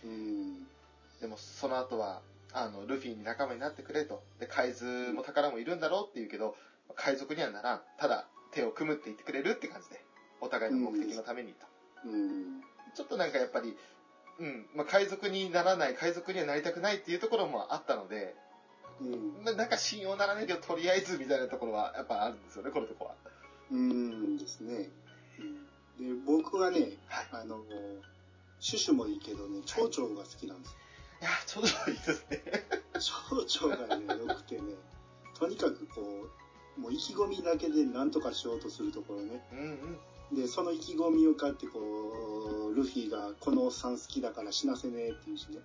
[0.03, 0.09] うん。
[0.09, 0.67] うん。
[1.19, 2.21] でも、その後は、
[2.55, 4.23] あの、ルフィに仲間になってくれと。
[4.39, 6.55] で、海図も宝もいるんだろうって言うけど、
[6.95, 7.81] 海賊にはならん。
[7.97, 10.03] ただ、手を組むって言ってくれるって感じで、
[10.39, 11.67] お互いの目的のためにと。
[12.05, 12.61] うん。
[12.95, 13.75] ちょっとなんかやっぱり、
[14.39, 18.35] うん、まあ、海賊にならない、海賊にはなりたくないっていうところもあったので、
[19.01, 19.43] うん。
[19.43, 23.15] ななんか信用ならないけど、とりあえずみたいなところはやっぱあるんですよね、このとこは。
[23.69, 24.89] うんですね。
[25.39, 25.65] うん
[25.97, 27.27] で、僕はね、はい。
[27.31, 27.63] あの、
[28.59, 30.77] シュシュもいいけどね、蝶々が好きなんですよ。
[31.25, 32.39] いや、ちょうどいいですね。
[33.47, 34.61] 蝶々がね、良くてね、
[35.33, 36.27] とにかくこ
[36.77, 39.43] う、もう意気込みだけで何とかしようとするところね。
[39.51, 39.59] うん
[40.29, 40.35] うん。
[40.35, 41.79] で、その意気込みを買ってこ
[42.71, 45.57] う、ルフィがこのおっさん好きだから死なせねえって言うしね。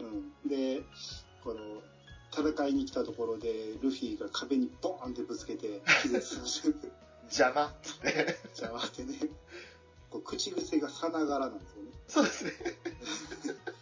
[0.00, 0.06] うん。
[0.06, 0.48] うん。
[0.48, 0.82] で、
[1.44, 1.60] この、
[2.32, 6.74] 戦いに来たところで、ルフィが壁にボーンってぶつけて、気絶させる。
[7.30, 8.36] 邪魔って。
[8.52, 9.30] じゃあ待ってね。
[10.10, 11.90] こう口癖がさながらなんですよね。
[12.08, 12.52] そうですね。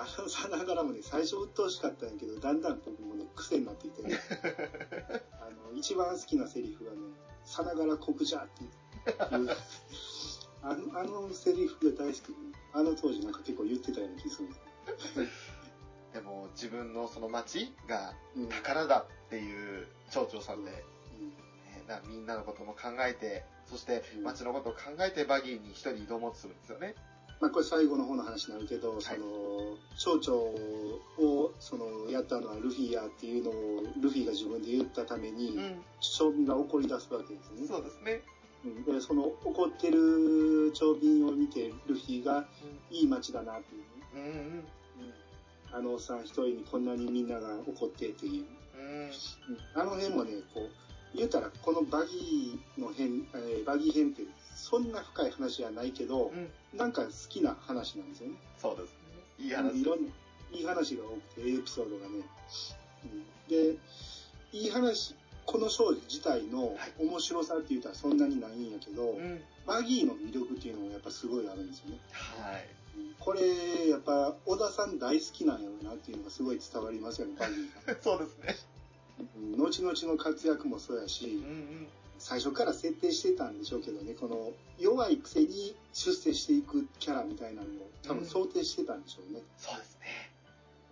[0.00, 4.18] あのさながらもね、最初鬱陶しかったんやけど、だんだん僕もね、癖になっていてね。
[5.40, 6.98] あの、一番好きなセリフがね、
[7.44, 8.70] さながら国じゃっていう。
[10.62, 12.38] あの、あのセリフが大好きで、ね、
[12.72, 14.62] あの当時なんか結構言ってたような気するんです
[16.12, 18.48] でも、自分のその町がうん。
[18.48, 20.84] 宝だっていう町長さんで、
[22.08, 26.94] みんなのことも考えて、そしてうん町のことを考えてバギーに一人挑もうとするんですよね。
[27.40, 29.18] まあこれ最後の方の話になるけど、その、
[29.96, 35.84] 町長を、その、やったのはルフィやっていうのを、ルフィが自分で言ったために、ん。
[36.00, 37.66] 町民が怒り出すわけですね。
[37.68, 38.22] そうですね。
[38.64, 42.44] うんで、その怒ってる町民を見て、ルフィが
[42.90, 43.88] いい街だなっていうね。
[44.14, 44.24] うんう
[44.58, 44.64] ん
[45.70, 48.46] あのおっさん一人にこんなにみんなが怒ってっていう。
[48.74, 48.84] うん。
[48.84, 49.04] うん。
[49.04, 49.10] うん
[49.74, 50.70] あの辺もね、こう、
[51.14, 54.22] 言うたらこのバギーの編、えーバギー編って
[54.58, 56.50] そんな深い話じゃないけどう、ん。
[56.78, 58.34] なんか好きな話なんですよね。
[58.60, 59.46] そうですね。
[59.46, 59.80] いい話。
[59.80, 60.08] いろんな、
[60.52, 62.24] いい話が多くて、エピソードがね。
[63.04, 63.76] うんで、
[64.52, 65.14] いい話、
[65.46, 69.40] このショー自体のはい面白さって言ったらそんなにないんやけど、うん。
[69.66, 71.98] バギーの魅力っていうのもやっぱすごいあるんですよね。
[72.12, 72.66] はい。
[73.20, 77.96] これ、やっぱ、小田さん大好きなんやろなっていうのがすごい伝わりますよね、バギーが。
[78.02, 78.56] そうですね。
[79.36, 81.88] うん後々の活躍もそうやしうん、うん。
[82.18, 89.40] 最初から設定してたんでしょうけどね、この弱いくせに出世していくキャラみたいなのも多分想定してたんでしょうね。
[89.56, 90.30] そうですね。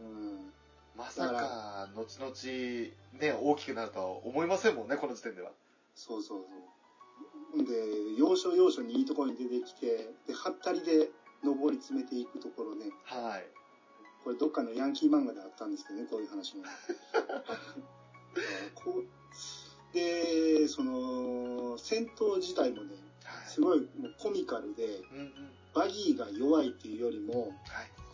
[0.01, 0.53] うん。
[0.97, 2.33] まさか、後々、
[3.21, 5.51] ね、大きくなるとは思いませんもんね、この時点では。
[5.95, 6.39] そうそう
[7.55, 7.65] そう。
[7.65, 7.73] で、
[8.19, 11.11] 要所要所にいいところに出てきて、で、はったりで
[11.43, 13.47] 上り詰めていくところね、はい。
[14.25, 16.65] これどっかのヤンキー漫画であったんですけどね、こういう話も。
[18.75, 19.05] こう
[19.97, 23.49] で、その、戦闘自体もね、はい。
[23.49, 25.33] すごいもうコミカルで、うんうん。
[25.75, 27.53] バギーが弱いっていうよりも、はい。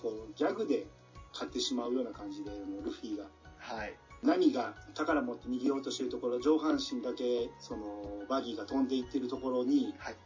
[0.00, 0.86] こう、ギャグで
[1.32, 3.24] 勝ってしまうような感じで、もうルフィが。
[3.58, 3.94] はい。
[4.22, 10.16] ナミが宝持って逃げようとしてるところ、上半身だけ、その、バギーが飛んでいってるところに、はい。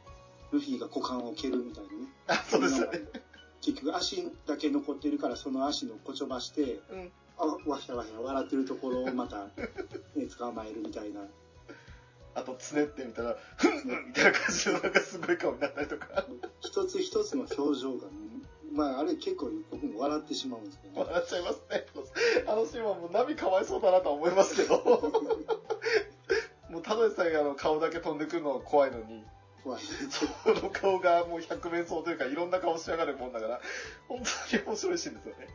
[0.53, 1.97] ルフィが股間を蹴るみたいなね。
[2.27, 3.01] あ、そうですよね。
[3.63, 7.11] 結局足だけ残ってるから、その足のこちょばして、うん。
[7.39, 11.23] あ、わひゃわひゃ笑ってるところをまた、ね、 捕まえるみたいな。
[12.37, 16.27] あと、つねってみたら、ふんふんみたいな感じのなんかすごい顔になったりとか、
[16.61, 18.09] 一つ一つの表情が、
[18.75, 21.87] まあ、あれ結構僕も笑ってしまうんですけど、ね、笑っちゃいますね。
[22.47, 24.77] あのシーンはもうナミかわいそうだなとは思いますけど、
[26.69, 29.25] もうただでさえあの顔だけ飛んでくるのが怖いのに、
[29.65, 29.83] 怖い。
[30.45, 33.61] この顔がもう百面相というかいろんな顔しやがるもんだから、
[34.09, 35.49] 本当に面白いシーンですよね。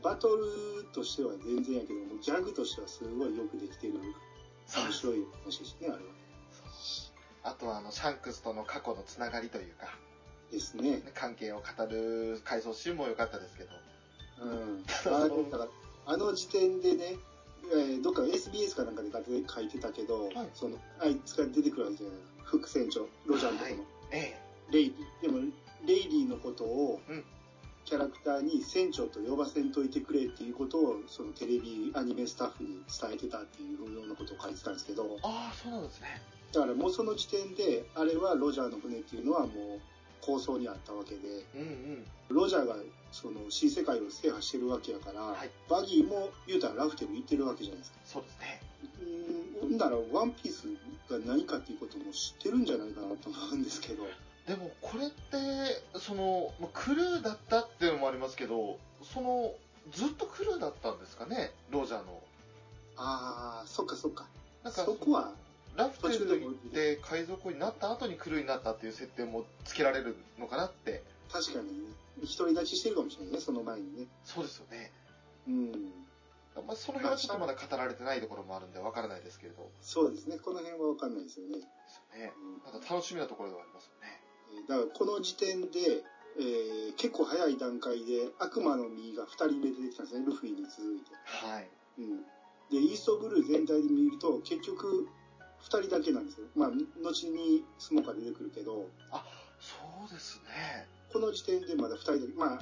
[0.00, 3.94] バトルとしては全然やけども、ギャグとしてはすごいよくできてる、
[4.74, 5.98] 面白い話ですね、あれは。
[7.44, 9.96] あとはあの、シャンクスとの過去のつながりというか、
[10.50, 11.02] ですね。
[11.14, 13.70] 関係を語る回想シーンも良かったですけど、
[14.42, 14.84] うん。
[15.06, 15.70] あの、だから、
[16.06, 17.16] あの時点でね、
[17.72, 22.16] えーどっか SBS かなんかで書いてたけど、はいその、あいつが出てくるわけじゃない。
[22.44, 25.22] 副船長、ロジャーのとこの、えレイリー。
[25.22, 25.52] でも、
[25.84, 27.24] レイリーのことを、うん
[27.86, 36.20] キャラクターに船長と呼ばせんといてくれっていうことを、そのテレビ、アニメスタッフに伝えてたっていうようなことを書いてたんですけど、えああ、そうなんですね。
[36.52, 39.80] だからもうその時点で、あれはロジャーの船っていうのはもう
[40.20, 42.06] 構想にあったわけで、うんうん。
[42.28, 42.76] ロジャーが
[43.12, 47.98] その新世界を制覇してるわけやから、はいバギーも言うたらラフテル行ってるわけじゃないですか。
[48.04, 48.60] そうですね。
[49.62, 50.66] うんならワンピース
[51.08, 54.04] が何かっていうことも知ってるんじゃないかなと思うんですけど、
[54.46, 59.54] でもこれって、その、まあクルーだったっていうのもありますけど、その、
[59.92, 62.22] ずっとクルーだったんですかね、ロジャーの。
[62.96, 64.26] あー、そっかそっか。
[64.62, 65.32] なんかそこは、
[65.76, 71.02] ラフテルに行って海賊王になった後にクルーになったっていう設定もつけられるのかなって。
[71.30, 71.92] 確かにね、
[72.36, 74.06] 独り立ちしてるかもしれないね、その前にね。
[74.24, 74.92] そうですよね。
[75.48, 75.72] うん。
[76.66, 79.70] まあ、その辺はちょっとまだ語られてないところもあるんでわからないですけれど。
[79.82, 81.54] そうですね、この辺はわかんないですよね。
[81.54, 82.32] ですよね。
[82.72, 84.15] だ楽しみなところではありますよね。
[84.68, 86.02] だからこの時点で、
[86.38, 91.12] えー結構早い段階で悪魔の実が2人目で出てきたんですね、ルフィに続いて。
[91.24, 91.68] はい。
[91.98, 92.16] うん。
[92.70, 95.06] で、イーストブルー全体で見ると、結局、
[95.62, 96.46] 2人だけなんですよ。
[96.54, 96.70] まあ、
[97.02, 98.88] 後にスモーカー出てくるけど、
[99.60, 99.74] そ
[100.06, 100.86] うですね。
[101.12, 102.58] この時点でまだ2人だけ、ま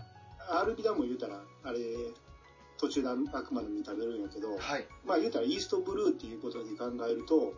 [0.48, 1.78] あ、アルビダも言うたら、あれ、
[2.78, 4.86] 途中で悪魔の実食べるんやけど、はい。
[5.04, 7.54] まあ言うたらイーストブルーっていうことで考えると、うんうん。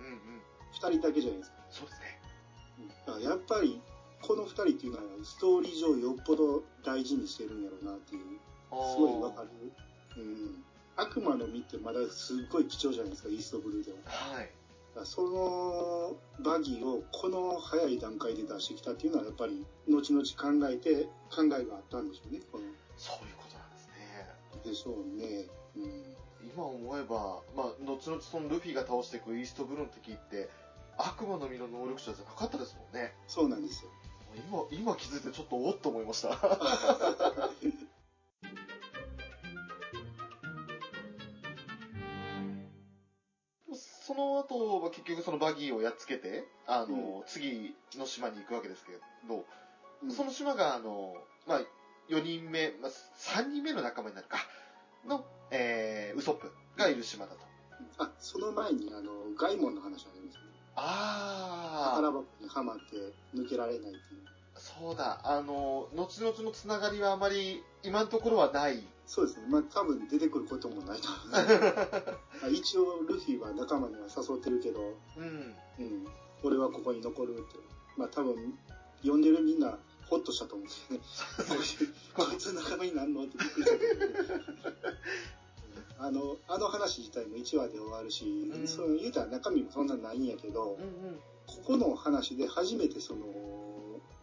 [0.80, 1.56] 2人だけじゃないですか。
[1.70, 2.20] そうですね。
[3.06, 3.80] だからやっぱり、
[4.26, 9.48] この2人っていうのは、ストーリー上よっぽど大事にしてるんやろうなっていう、すごいわかる。
[10.16, 10.64] うん。
[10.96, 13.98] 悪魔の実ってまだすっごい貴重じゃないですか、イーストブルーでは。
[14.04, 14.50] はい。
[14.96, 22.64] らそのバギーをこの早い段階で出してきたっていうのは、やっぱり、後々考えて、考えがあったんでしょうね、この。
[22.96, 24.70] そういうことなんですね。
[24.70, 25.46] でしょうね。
[25.76, 26.16] うん。
[26.42, 30.48] 今思えば、まあ、後々そのルフィが倒していくイーストブルーの時って、
[30.96, 33.12] 悪魔の実の能力者じゃなかったですもんね。
[33.28, 33.90] そうなんですよ。
[34.36, 36.36] 今、今気づいてちょっとおっと思いました。
[44.06, 48.92] その後は結局そのバギーをやっつけて、あの、次の島に行くわけですけ
[49.26, 49.36] ど、
[50.02, 51.60] うんその島があの、まあ、
[52.10, 54.38] 4人目、まあ、3人目の仲間になるか、
[55.06, 57.40] の、えー、ウソップがいる島だと。
[57.98, 60.45] あ、その前に、あの、ガイモンの話ありますね。
[60.76, 62.82] あ宝箱にはまって
[63.34, 64.00] 抜けられないっていう。
[64.58, 68.82] そうだ、あの、後々のつながりはあまり今のところはない。
[69.06, 69.46] そうですね。
[69.48, 74.80] まあ多分出てくることもないと思う 一応ルフィは仲間には誘ってるけど、
[75.16, 75.54] うん。
[75.78, 76.06] うん、
[76.42, 77.58] 俺はここに残るって。
[77.96, 78.58] まあ多分、
[79.04, 81.92] 呼んでるみんな、ホッとしたと思うんですよね。
[82.14, 83.24] こいつ仲間になんの？
[83.24, 83.76] ってびっくりした。
[85.98, 91.20] あの、あの話自体も1話で終わるし、んその言うたら中身もそんなないんやけど、うんうん。
[91.46, 93.26] ここの話で初めてその、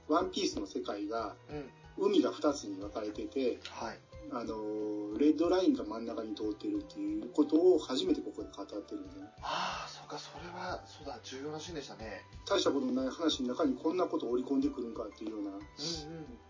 [0.08, 1.70] ワンピースの世界が、うん。
[1.96, 4.00] 海が2つに分かれてて、はい。
[4.32, 12.24] あの、レッドラインが真ん中に通ってるっていうことを初めてここで語ってるんで、ああ、そうか、それは、そうだ、重要なシーンでしたね。
[12.48, 15.64] 大したことのない話の中にこんなことを織り込んでくるんかっていうような、うんうん。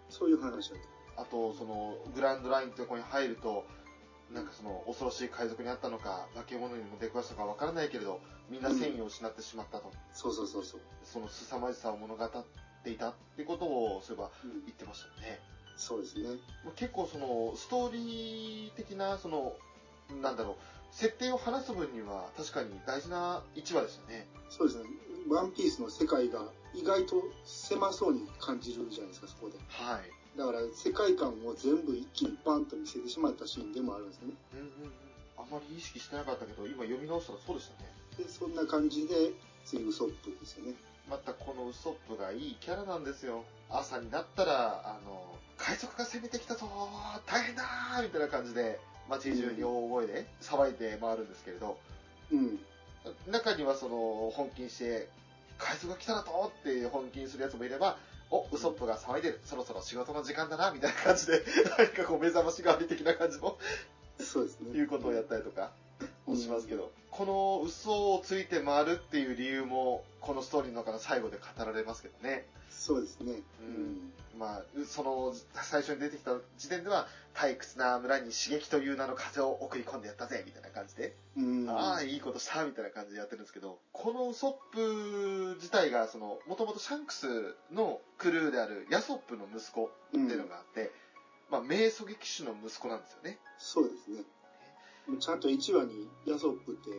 [0.09, 0.79] そういう話だっ
[1.15, 1.21] た。
[1.23, 3.65] あと、その、グランドラインってとこに入ると、
[4.31, 9.91] なんかその、恐ろしい海賊にあったのか、化け物にも出くわしたのかわからないけれど、みんな戦意を失ってしまったと。
[10.13, 10.81] そうそうそうそう。
[11.03, 12.29] その凄まじさを物語っ
[12.83, 15.39] ていたってことを、そういえばうん言ってましたね。
[15.75, 16.39] そうですね。
[16.75, 19.53] 結構その、ストーリー的な、その、
[20.21, 20.55] なんだろう、
[20.91, 24.27] 設定を話す分には確かに大事な1話でしたね。
[24.49, 24.85] そうですね。
[25.27, 29.57] ワンピースの世界が意外と狭そうに感じるじゃないですか、そこで。
[29.67, 30.22] はい。
[30.37, 34.33] だから世界観を全部一気にバンと見せてしまったシーンでもあるんですね。
[34.53, 34.91] うんうんうん。
[35.37, 37.89] あまり意識してなかったけど、今読み直したらそうでしたね。
[38.17, 39.31] で、そんな感じで、
[39.65, 40.73] 次ウソップですよね。
[41.09, 43.43] またこのウソップがいいキャラなんですよ。
[43.69, 51.77] 朝になったら、あの、海賊が攻めてきたぞー大変だーみたいな感じで、街中に大声で騒いで回るんですけれど、
[52.31, 52.59] うん。
[53.27, 55.07] 中にはその、本気にして、
[55.57, 57.97] 海賊が来たらとって本気にするやつもいれば、
[58.33, 59.39] お、ウソップが騒いでる。
[59.45, 61.43] そろそろ仕事の時間だな、みたいな感じで、
[61.77, 63.59] 何かこう目覚まし代わり的な感じの、
[64.19, 64.75] そうですね。
[64.75, 65.71] いうことをやったりとか、
[66.25, 72.43] もしますけど、この嘘をついて回るっていう理由も、このストーリーの中の最後で語られますけどね。
[72.85, 73.41] そうですね。
[73.61, 81.69] うんまあ、その、最初に出てきた時点では、退屈な村に刺激という名の風を送り込んでやったぜ、みたいな感じで、うん。
[81.69, 90.91] ああ、いいことした、みたいな感じでやってるんですけど、このウソップ自体が、その、もともとシャンクスのクルーであるヤソップの息子っていうのがあって、
[91.49, 93.37] まあ、名狙撃手の息子なんですよね。
[93.57, 94.23] そうですね。
[95.19, 96.89] ちゃんと1話にヤソップって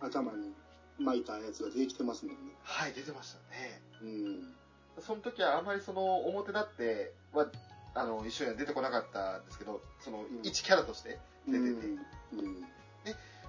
[0.00, 0.54] 頭に
[0.98, 2.52] 巻いたやつが出てきてますもんね。
[2.62, 3.82] はい、出てましたね。
[4.00, 4.54] うん。
[5.00, 7.46] その時はあんまりその表立っては、
[7.94, 11.86] あの、一緒には出てこなかったんですけど、その、ん一キャラとして出てて、
[12.32, 12.64] うん。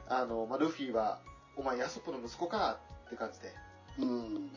[0.07, 1.19] あの、まあ、ルフィは、
[1.55, 3.53] お前ヤソップの息子かって感じで、
[3.99, 4.51] うん。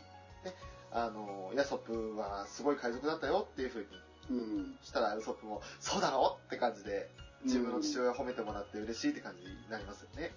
[0.90, 3.87] あの、ヤソップはすごい海賊だったよっていう風に
[4.31, 4.77] うん。
[4.83, 7.09] したら、ウソップも、そうだろって感じで、
[7.44, 10.31] 自分の父親を褒めてもらって嬉しいって感じになりますよね。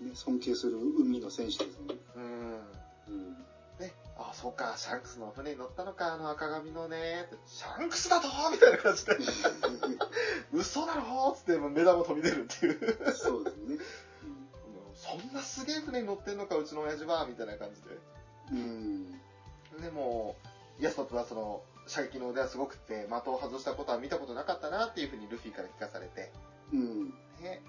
[0.00, 1.96] ね、尊敬する海の戦士ですね。
[2.14, 2.22] うん。
[3.08, 3.44] うん。
[4.18, 8.28] ね、あ、そうか、シャンクスの船に乗ったのか、あの赤髪のね、シャンクスだと？
[8.50, 9.16] みたいな感じで、
[10.52, 11.34] 嘘だろ？
[11.36, 13.12] つって目玉飛び出るっていう。
[13.14, 13.78] そうですね。
[14.94, 17.80] そんなすげえ船に乗ってんのか、うちの親父は、みたいな感じ
[18.52, 19.12] うん。
[19.12, 19.18] で。
[19.82, 20.36] でも、
[20.80, 26.32] ヤソップはその、射撃の腕はすごくって、的を外したことは見たことなかったなっていうふうにルフィから聞かされて、
[26.72, 27.06] うん。
[27.40, 27.62] ね、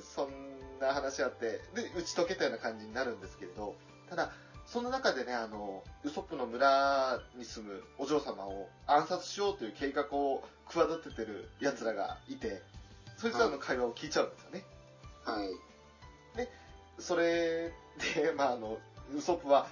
[0.00, 0.28] そん
[0.80, 3.74] な話あって、で、打ち解けたような感じになるんですけれど、
[4.08, 4.32] ただ、
[4.66, 12.62] その中でね、あの、ウソップの村に住むお嬢様を暗殺しようという計画を企ててる奴らがいて、
[13.18, 14.64] そいつらの会話を聞いちゃうんですよね。
[15.24, 15.48] はい。
[16.98, 17.72] それ
[18.14, 18.78] で、まあ、あの、
[19.14, 19.66] ウソップは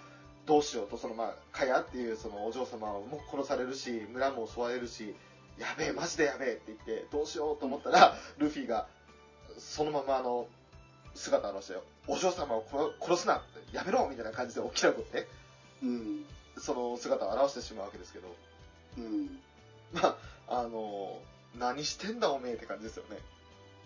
[0.46, 5.14] どうしようと、その、まあ、カヤっていうそのお嬢様も殺されるし、村も襲われるし、
[5.58, 8.88] やべえ、マジでやべえって言って、どうしようと思ったら、ルフィが、
[9.58, 10.48] そのままあの、
[11.14, 11.84] 姿を現したよ。
[12.06, 15.28] お嬢様を殺殺すなってやめろみたいな感じで起きなくって、
[15.82, 16.24] うん。
[16.58, 18.34] その姿を現してしまうわけですけど、
[18.98, 19.38] うん。
[19.92, 20.16] ま
[20.48, 21.18] あ、あの、
[21.58, 23.18] 何してんだおめえって感じですよね。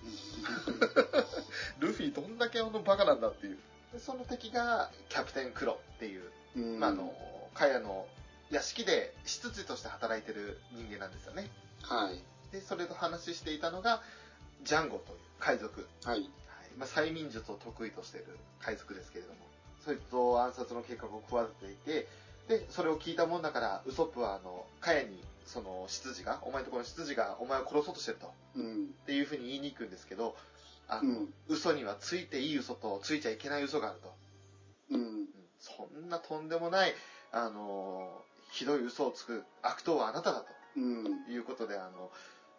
[1.78, 3.58] ルフィどんだけあのバカなんだっていう。
[3.92, 6.80] でその敵がキャプテンクロっていう、うん。
[6.80, 7.14] まあ、あの、
[7.54, 8.06] カヤの
[8.50, 11.50] 屋敷で執事として働いてる人間なんですよね。
[11.82, 12.22] はい。
[12.52, 14.02] で、それと話していたのが、
[14.64, 15.86] ジャンゴという海賊。
[16.04, 16.28] はい。
[16.78, 18.26] はいまあ、催眠術を得意としている
[18.60, 19.38] 海賊ですけれども、
[19.84, 22.08] そいつを暗殺の計画を企てていて、
[22.48, 28.32] で、それを聞いたもんだから、ウソップは、あの、カヤに、その、執事が、お前のところの執事が、お前を殺そうとしてると。
[28.56, 28.84] うん。
[29.02, 30.36] っていうふうに言いに行くんですけど、
[30.88, 34.14] あの、うん嘘にはついていい嘘とついちゃいけない嘘があると。
[34.90, 35.00] うん。
[35.00, 35.26] うん
[35.58, 36.94] そんなとんでもない、
[37.32, 40.44] あの、ひどい嘘をつく悪党はあなただ
[40.76, 41.24] うん。
[41.24, 42.10] ということで、あの、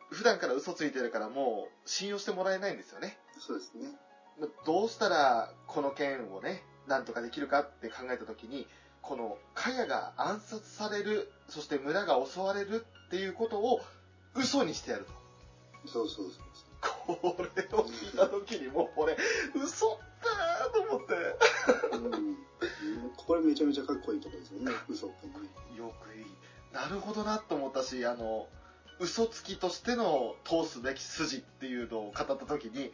[0.09, 3.17] 普段から嘘ついてるからもう信用してもらえないんですよね。
[3.39, 3.95] そうですね。
[4.39, 8.67] まどうしたらこの件をね、なんとかできるかって考えたときに、
[9.01, 13.81] この、カヤが暗殺される、そして村が襲われるっていうことを
[14.33, 15.11] 嘘にしてやると。
[15.87, 16.45] そうそうそう
[17.17, 19.17] これを聞いたときにもう俺、
[19.55, 21.15] 嘘だーと思って。
[23.17, 24.71] これめちゃめちゃかっこいいところですよね。
[24.89, 25.49] 嘘ってのね。
[25.77, 26.25] よくいい。
[26.73, 28.47] なるほどなと思ったし、あの、
[28.99, 32.91] 嘘つきとしての通すべき筋っていうのを語ったときに、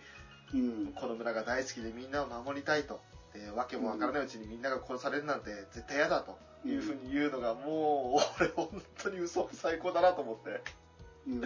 [0.54, 0.94] うん。
[0.94, 3.00] この村が大好きでみんなを守りたいと。
[3.34, 6.38] で、わけもわからないうちにみんなが殺されるなんて絶対嫌だと
[6.68, 10.62] いうふうに言うのがもう、俺本当に嘘最高だなと思って。
[11.28, 11.42] うん。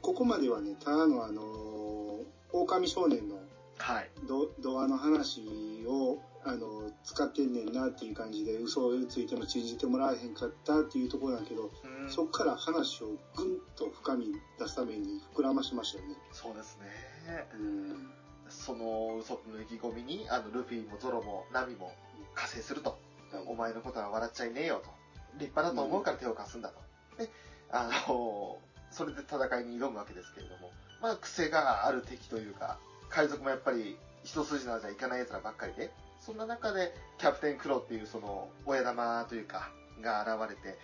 [0.00, 3.40] ここまではね、ただのあのー、狼少年の
[3.78, 4.10] はい。
[4.28, 5.40] ドドアの話
[5.86, 14.26] を、あの、使ってんねんなっていう感じで、嘘をついても信じてもらえへんかったっていうところだけど、うんそっから話をぐんと深み
[14.58, 16.16] 出すために膨らましましたよね。
[16.32, 17.46] そうですね。
[17.54, 18.10] うん。
[18.54, 21.92] そのウソップの意気込みに、あの、ルフィもゾロもナミも
[22.34, 22.98] 加勢すると。
[23.46, 24.90] お前のことは笑っちゃいねえよと。
[25.34, 26.80] 立派だと思うから手を貸すんだと。
[27.18, 27.28] で、
[27.70, 28.58] あの、
[28.90, 30.70] それで戦いに挑むわけですけれども、
[31.02, 32.78] まあ、癖がある敵というか、
[33.10, 35.90] 海賊もやっぱり一筋縄じゃいかない奴らばっかりで、
[36.20, 40.78] そんな中で、キャプテンクロっていうその、親玉というか、が現れて、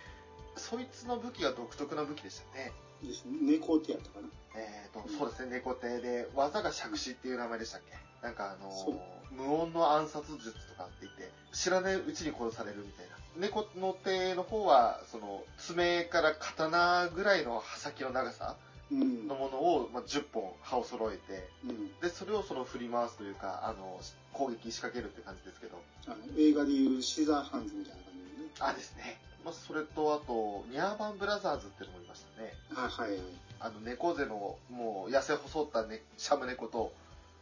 [0.57, 2.71] そいつの武器が独特な武器でしたね。
[3.07, 3.37] ですね。
[3.41, 4.27] 猫手やったかな。
[4.55, 7.95] えーと、そうですね、猫手で、技が杓子っていう名前でしたっけ？
[8.25, 8.99] なんかあのそう
[9.33, 13.11] 無音の暗殺術とかって言って、知らないうちに殺されるみたいな。
[13.37, 18.57] 猫の手の方は、その、爪から刀ぐらいの刃先の長さ
[18.91, 19.25] うん。
[19.29, 21.97] のものを、まあ、10本刃を揃えて、うん。
[22.01, 24.01] で、それをその振り回すというか、あの、
[24.33, 25.81] 攻撃仕掛けるって感じですけど。
[26.07, 28.49] あの映画でいうシザーハンズみたいな感じでね。
[28.59, 29.17] あですね。
[29.43, 32.53] まあ、それと、あと、ニャーバンブラザーズっていうのもいましたね。
[32.75, 33.19] あ、はいはい。
[33.59, 36.93] あの、猫背の、もう、痩せ細った、ね、シャム猫と、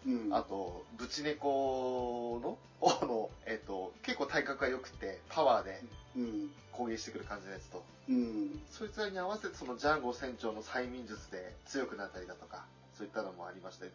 [0.05, 0.29] うん。
[0.33, 2.57] あと、ブチ猫の、
[3.01, 5.81] あの、えっ、と、結構体格が良くて、パワーで
[6.15, 6.51] うん。
[6.71, 8.61] 攻撃してくる感じのやつと、うん。
[8.71, 13.91] そいつらに合わせて、そのジャンゴ船長の催眠術で強くなったりだとか、そういったのもありまして、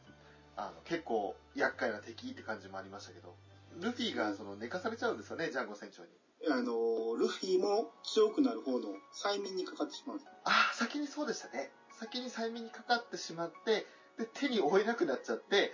[0.56, 3.34] あの、結構厄介な敵って感じもありましたけど、
[3.80, 6.10] ルフィがその寝かされちゃうんですよね、ジャンゴ船長に。
[6.50, 10.20] あの、ルフィも強くなる方の催眠にかかってしまう。
[10.44, 11.70] ああ、先にそうでしたね。
[11.98, 13.86] 先に催眠にかかってしまって、
[14.18, 15.72] で、手に負えなくなっちゃって、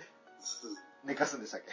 [1.03, 1.71] 寝かすんでしたっけ？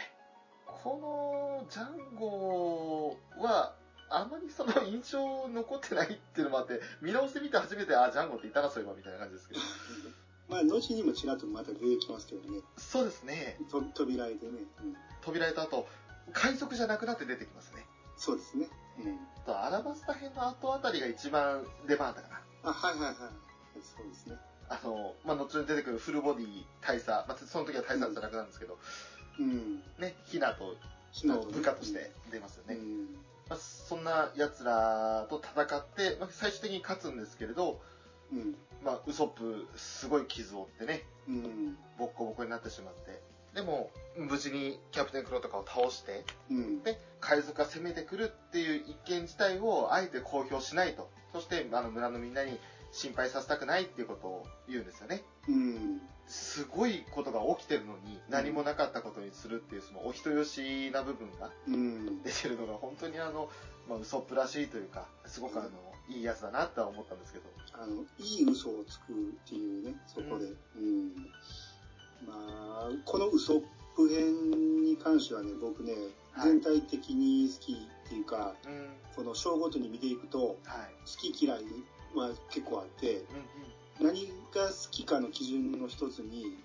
[0.65, 3.75] このジャンゴは、
[4.09, 9.59] あまりその印象残ってないっていうのもあって、見直してみて初めて、あ、ジャンゴっていたな、そういえば、みたいな感じですけど。
[10.49, 12.61] まあ、後にもちらっとまた出てきますけどね。
[12.77, 13.59] そうですね。
[13.69, 14.65] と扉絵でね。
[14.81, 14.95] うん。
[15.21, 15.87] 扉絵とあと、
[16.33, 17.85] 海賊じゃなくなって出てきますね。
[18.17, 18.67] そうですね。
[18.99, 19.19] うん。
[19.37, 22.41] あと、アラバスタ編の後あたりが一番出番あったかな。
[22.63, 23.15] あ、はいはいはい。
[23.81, 24.35] そうですね。
[24.69, 28.77] あの、まあ、後に出てくるフルボディ大佐、まあ、その時は大佐じゃなくなるんですけど、
[29.39, 29.81] うん。
[29.97, 30.73] ね、ヒナとの
[31.11, 32.75] ひなとね部下として出ますよね。
[32.75, 33.15] うん。
[33.49, 37.81] まあ、そんな奴らと戦って、まあ、最終的に勝つんですけれど、
[38.31, 38.55] うん。
[38.83, 41.77] まあ、ウソップ、すごい傷を負ってね、うん。
[41.97, 43.21] ボッコボコになってしまって。
[43.53, 46.83] でも、無事にキャプテンクロとかを倒して、うん。
[46.83, 51.09] で、海賊が攻めてくるっていう一件自体をあえて公表しないと。
[51.33, 52.59] そして、あの、村のみんなに
[52.91, 55.23] 心配させたくないっていうことを言うんですよね。
[55.47, 56.01] うん。
[56.27, 62.23] すごいことが起きてるのに、何もなかったことにするっていう、そのお人よしな部分がうん。
[62.23, 63.49] 出てるのが本当にあの、
[63.87, 65.69] まあ、ウソップらしいというか、すごくあの、
[66.07, 67.45] いいやつだなっては思ったんですけど。
[67.73, 69.15] あの、いい嘘をつくっ
[69.47, 70.45] ていうね、そこで。
[70.45, 71.15] うん。
[72.27, 73.63] まあ、このウソッ
[73.95, 76.01] プ編に関してはね、僕ね、はい
[76.43, 78.89] 全体的に好きっていうか、うん。
[79.15, 80.55] この章ごとに見ていくと、はい。
[81.05, 81.63] 好き嫌い
[82.15, 83.23] は結構あって、うん
[84.01, 86.57] 何が好きかの基準の一つに、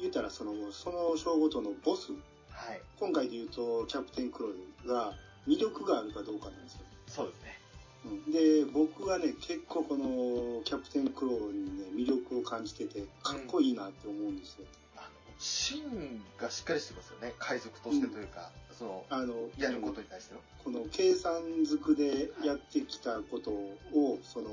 [0.00, 2.12] 言うたらその、その章ごとのボス、
[2.50, 2.80] はい。
[3.00, 5.12] 今回で言うとキャプテンクロルが
[5.48, 6.80] 魅力があるかどうかなんですよ。
[7.08, 7.58] そうですね。
[8.04, 14.66] うんで、僕はね、結構このキャプテンクローにね、魅力を感じてて、かっこいいなって思うんですよ。
[14.96, 15.06] あの、
[15.38, 17.34] 芯がしっかりしてますよね。
[17.38, 20.40] 海賊としてというか、その、あの、やることに対しての。
[20.64, 24.48] この計算づくでやってきたことを、その、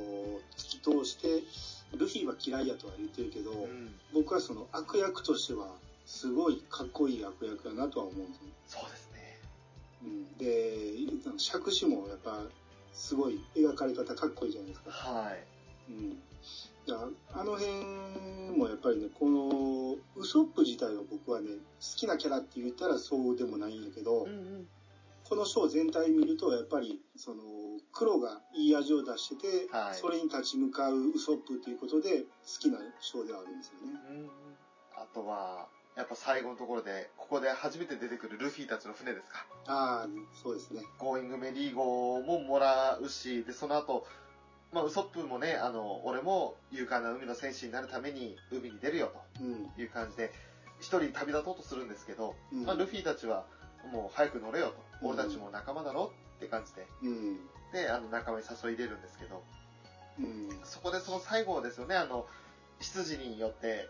[0.57, 1.43] 突き通して、
[1.97, 3.95] ルフィは嫌いやとは言ってるけど、うん。
[4.13, 5.73] 僕はその悪役としては、
[6.05, 8.37] すごいかっこいい悪役だなとは思うんで
[8.67, 8.81] すよ。
[8.81, 9.39] そうですね。
[10.03, 10.79] うん、で、
[11.37, 12.43] 尺子もやっぱ、
[12.99, 14.91] すごい描かれ方かっこいいじゃないですか。
[14.91, 15.43] はい。
[15.89, 16.19] うん。
[16.85, 17.71] だからあの辺
[18.57, 24.67] もやっぱりね、この、ウソップ自体は僕はね、好きなキャラって言ったらそうでもないんやけど、うんうん。
[25.23, 27.43] このショー全体見ると、やっぱり、その、
[27.93, 32.27] 黒がいい味を出してて、はいそれに立ち向かうウソップっていうことで、好
[32.59, 33.97] きなショーではあるんですよね。
[34.09, 34.29] うんうん。
[34.97, 35.69] あとは、
[35.99, 39.45] やっぱ最後のところで、ここで初めて出てくるルフィたちの船ですか？
[39.67, 40.07] ああ、
[40.41, 40.81] そうですね。
[40.97, 44.05] ゴーイングメリー号ももらうし、で、その後、
[44.71, 49.65] まあ、ウソップもね、あの、俺も勇敢な海の戦士になるために海に出るようん。
[49.71, 50.31] という感じで、
[50.79, 53.43] 一人旅立とうとするんですけど、うんまあ、ルフィたちは、
[53.91, 54.71] もう早く乗れよと。
[55.03, 57.39] うん俺たちも仲間だろって感じで、うん。
[57.73, 59.43] で、あの、仲間に誘い入れるんですけど、
[60.19, 60.49] うん。
[60.65, 62.25] そこでその最後ですよね、あの、
[62.79, 63.87] 執事によって、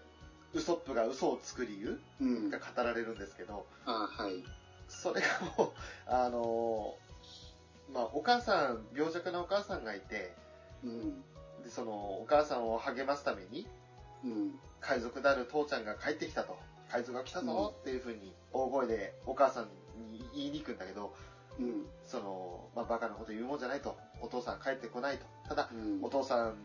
[0.54, 2.00] ウソップが嘘をつく理由？
[2.22, 2.50] うん。
[2.50, 4.44] が語られるんですけど、ああ、はい。
[4.88, 5.28] それが
[5.58, 5.72] もう、
[6.08, 6.96] あの
[7.94, 10.34] まあ、お母さん、病弱なお母さんがいて、
[10.84, 11.22] うん。
[11.64, 11.92] で、その、
[12.22, 13.68] お母さんを励ますために、
[14.24, 14.60] うん。
[14.80, 16.58] 海賊である父ちゃんが帰ってきたと。
[16.90, 19.70] 海賊が来たぞっていう風に、大声でお母さん
[20.12, 21.14] に言いに行くんだけど、
[21.60, 21.86] うん。
[22.06, 23.98] その、まあ、バカなこと言うもんじゃないと。
[24.22, 25.26] お父さん帰ってこないと。
[25.48, 26.00] ただ、うん。
[26.04, 26.56] お父さん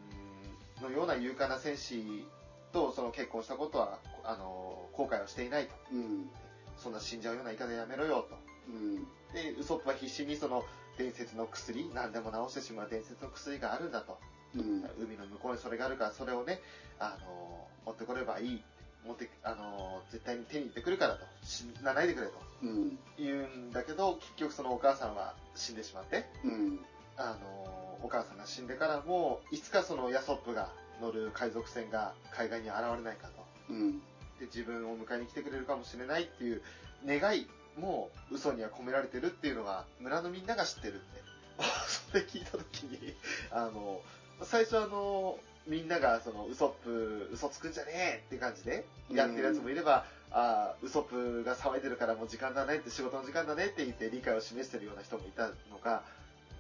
[0.83, 2.27] のような勇敢な戦士
[2.75, 5.75] とその結婚したことは、あの、後悔はしていないと。
[5.93, 6.29] うん。
[6.77, 8.37] そんな死んじゃうような言い方やめろよと。
[8.69, 8.97] うん。
[9.33, 10.65] で、ウソップは必死にその
[10.99, 14.19] 伝説の薬、何でも治してしまう伝説の薬があるんだと。
[14.57, 14.85] うん。
[14.99, 16.61] 海の向こうにそれがあるから、それをね、
[16.99, 18.63] あの、持ってこればいい。
[19.07, 22.99] 持って、あの、絶対に手に入ってくるからと、死なないでくれとうん。
[23.17, 26.81] 言うんだけど、結局そのお母さんは死んでしまって、うん。
[27.17, 33.45] あの、お母さんが死んでからも、いつかそのヤソップが乗る海賊船が海岸に現れないかと。
[33.71, 33.99] うん。
[34.39, 36.63] で、自分を迎えに来てくれるかもしれないっていう
[37.07, 37.47] 願い
[37.79, 41.25] も嘘には込められてるっていうのが村のみんなが知ってるって。
[41.59, 43.15] それ聞いたときに、
[43.51, 44.01] あの、
[44.43, 56.03] 最初あの、みんながそのウソップ、嘘つくんじゃねえって感じでやってるやつもいれば、ああ、ウソップが騒いでるからもう時間だねって仕事の時間だねって言って理解を示してるような人もいたのが、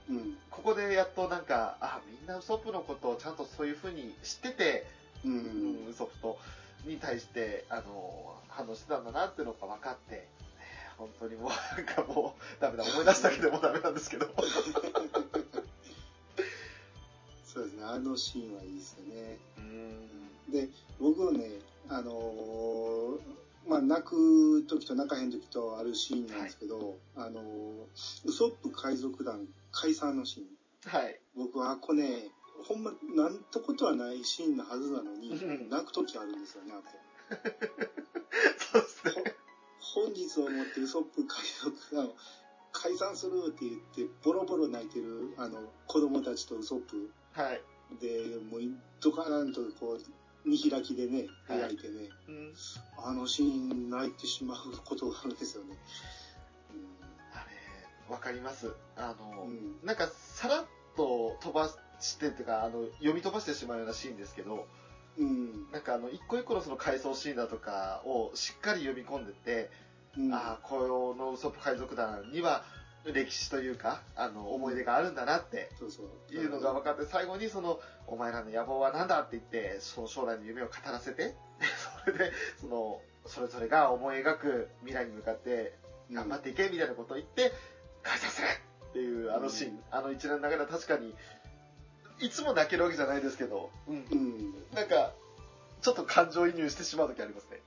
[0.09, 0.36] うん。
[0.50, 4.86] ここでやっとなんか、あみんなウソップのことをちゃんとそういう風に知ってて、
[5.24, 5.28] う。
[5.28, 6.38] うんん、ウソップと
[6.84, 10.28] に対して、あの、反応してたんだなっていうのが分かって、ね
[10.98, 14.26] 本当にもう、なんかもう、ダメだ、思い出しただけでもうダメなんですけど。
[17.44, 17.84] そうですね。
[17.84, 19.38] あのシーンはいいですよね。
[19.59, 20.52] うん。
[20.52, 27.84] で、僕はね、あのーまあ、泣く時と泣かへん時とあるシーンなんですけど、あのー
[28.24, 30.46] ウソップ海賊団解散のシーン。
[30.90, 31.18] はい。
[31.34, 32.28] 僕はあこね、
[32.66, 36.84] ほんま、なんとことはないシーンのはずなのにうん、泣く時あるんですよね、あこ。
[38.72, 39.34] そうですね。
[39.80, 42.16] 本日をもってウソップ海賊団を
[42.72, 47.62] 解散するって言って、ボロボロ泣いてる、あの、子供たちとウソップはい。
[48.00, 48.60] で、もう、
[49.00, 50.00] ドカーンとこう、
[50.45, 52.55] 見開きでね、はいてね、うん。
[52.99, 55.76] あのシーン泣いてしまうことがあるんですよね。
[57.32, 57.45] あ
[58.09, 58.72] れ、わかります。
[58.97, 60.64] あの、うんなんか、さらっ
[60.97, 61.68] と飛ば
[62.01, 64.66] してっていうか、あの、読み飛ばしてしまうようなシーンですけど、
[65.16, 65.70] うん。
[65.70, 69.70] なんかあの、一個一個のその回想シーンだとかをしっかり読み込んでって、
[70.16, 70.34] うん。
[70.34, 72.64] ああ、このウソップ海賊団には
[73.12, 75.68] 歴史というか、あの、思い出があるんだなって。
[76.30, 81.34] いうのが分かって、最後にその、お前らの野望は何だって言って、その将来の夢を語らせて、
[82.05, 85.78] それで、その、それぞれが思い描く未来に向かって
[86.11, 87.52] うん頑張っていけみたいなことを言って、
[88.02, 88.46] 解散する
[88.90, 91.14] っていうあのシーン、あの一連の流れは確かに、
[92.20, 94.14] いつも泣けるわけじゃないですけど、うんう。
[94.14, 94.55] ん。
[94.74, 95.12] なんか、
[95.80, 97.61] ちょっと感情移入してしまう時ありますね。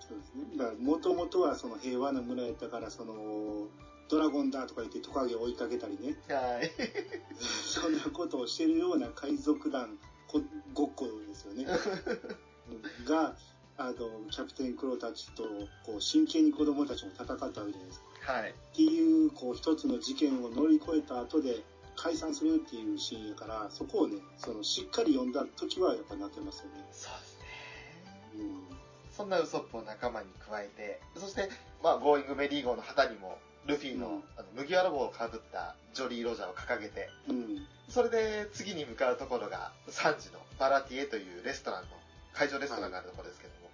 [0.00, 0.56] そうですね。
[0.56, 3.68] だから、もともとはその平和な村やったから、その、
[4.10, 6.70] ドラゴンだとか言ってトカゲを追いかけたりね、はい。
[7.40, 9.98] そんなことをしてるような海賊団
[10.30, 10.40] こ
[10.74, 11.66] ごっこですよね。
[12.70, 13.36] う んが、
[13.76, 13.94] あの、
[14.30, 15.42] キャプテンクロたちと、
[15.84, 18.32] こう、真剣に子供たちも戦ったわけじゃないですか。
[18.32, 18.50] はい。
[18.50, 21.64] っていう、こう、一つの事件を乗り越えた後で、
[21.96, 26.86] 解散するっていうシーンやから、そこをね、その、しっかり読んだ時はやっぱ泣けますよね。
[26.92, 27.46] そうですね。
[28.36, 28.76] うん。
[29.10, 31.48] そんなウソップを仲間に加えて、そして、
[31.82, 37.66] まあ、ゴーイングメリー号の旗にも、ルフィの,、うんあの麦わら帽をかぶったジョリー・ロジャーを掲げて、うん。
[37.88, 41.88] それで次に向かうところが、サンジのバラティエというレストランの、
[42.32, 43.70] 海上レストランがあるところですけども、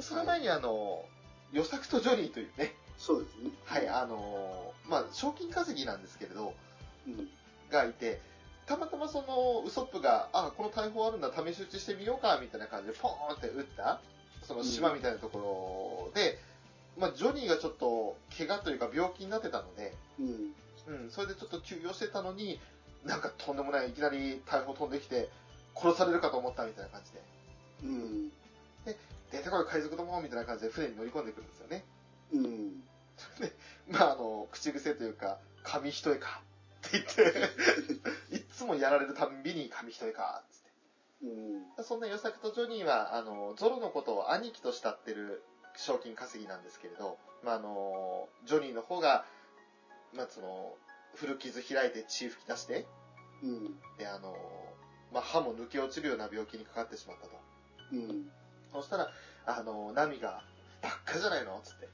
[0.00, 1.04] その前にあの、
[1.52, 3.50] ヨサクとジョニーというね、そうですね。
[3.64, 6.54] はい、あの、まあ、賞金稼ぎなんですけれど、
[7.06, 7.28] うん。
[7.70, 8.20] がいて、
[8.66, 14.00] たまたまそのウソップが、あ、この大砲あるんだ、試し撃ちしてみようか、みたいな感じでポーンって撃った、
[14.42, 16.38] その島みたいなところで、
[16.98, 20.54] まあ、ジョニーがちょっと怪我というか病気になってたので、うん。
[20.86, 22.60] うん、それでちょっと休養してたのに、
[23.04, 25.28] なんかとんでもない、いきなり大砲飛んできて、
[25.74, 27.22] 殺されるかと思ったみたいな感じで、
[27.84, 28.32] うん。
[29.30, 31.84] 出てこい海賊どもみたいな感じで船に乗り込んでくるんですよね。
[32.32, 32.82] うん。
[33.88, 36.42] まあ、あの、口癖というか、紙一重か
[36.88, 40.70] って言って、 いつもやられるたんびに紙一重かっつって。
[41.78, 41.84] うん。
[41.84, 45.42] そんなヨサクとジョニーは、あの、ゾロのことを兄貴と慕ってる
[45.76, 49.24] 賞金稼ぎなんですけれど、まあ、あの、ジョニーの方が、
[50.14, 50.76] まあ、その、
[51.14, 52.86] 古傷開いて血吹き出して、
[53.42, 53.80] うん。
[53.98, 54.36] で、あの、
[55.12, 57.32] まあ、歯も抜け落ちるような病気にかかってしまったと。
[57.92, 58.30] うん。
[58.72, 59.08] そしたら、
[59.46, 60.42] あの、ナミが、
[60.82, 61.88] ばっかじゃないのつって。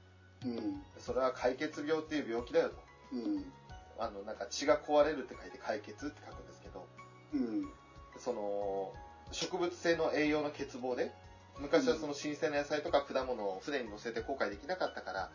[0.45, 0.83] うん。
[0.99, 2.77] それは解決病っていう病気だよと。
[3.13, 3.53] うん。
[3.99, 6.87] あの、なんか血が壊れるって書いて解決って書くんですけど、
[7.33, 7.73] うん。
[8.19, 8.93] その、
[9.33, 11.11] 植物性の栄養の欠乏で、
[11.59, 15.31] 昔はその新鮮な野菜とか果物を船に乗せて航海できなかったから、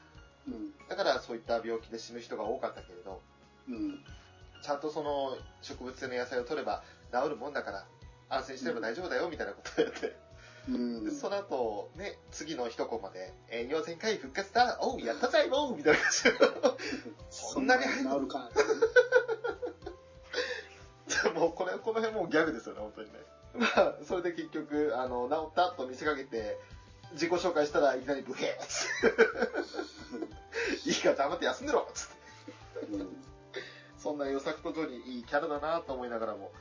[0.47, 0.71] うん。
[0.89, 3.21] だからそういった病気で死ぬ人が多かったけれど、
[3.69, 3.99] うん。
[4.63, 7.85] ちゃんとその植物性の野菜を取れば治るもんだから、
[8.29, 10.15] 安心してれば大丈夫だよみたいなことをやって、
[10.69, 11.05] うん。
[11.05, 16.31] でその後、ね、次の一コマで、栄養全開復活だおう、やったぜおうみたいな感じで、
[17.29, 18.49] そんなに早いなるか。
[21.35, 23.19] もうこれ、この辺もうギャグですよね、本当にね。
[23.57, 26.57] まあ、それで結局、あの、治ったと見せかけて、
[27.13, 29.11] 自己紹介したらいきなりブヘーっつっ
[30.83, 30.89] て。
[30.89, 32.85] いいから黙って休んでろっつって。
[32.93, 33.23] うん。
[33.97, 36.51] そんなヨサクとジョニーいいキャラだなと思いながらも、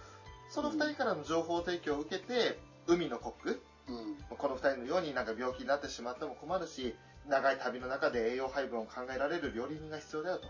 [0.49, 4.37] その二人からの情報提供を受けて、海のコック、うん。
[4.37, 6.95] この二人のようになんか病気になってしまっても困るし、
[7.29, 10.41] 長い旅の中で栄養配分を考えられる料理人が必要だよ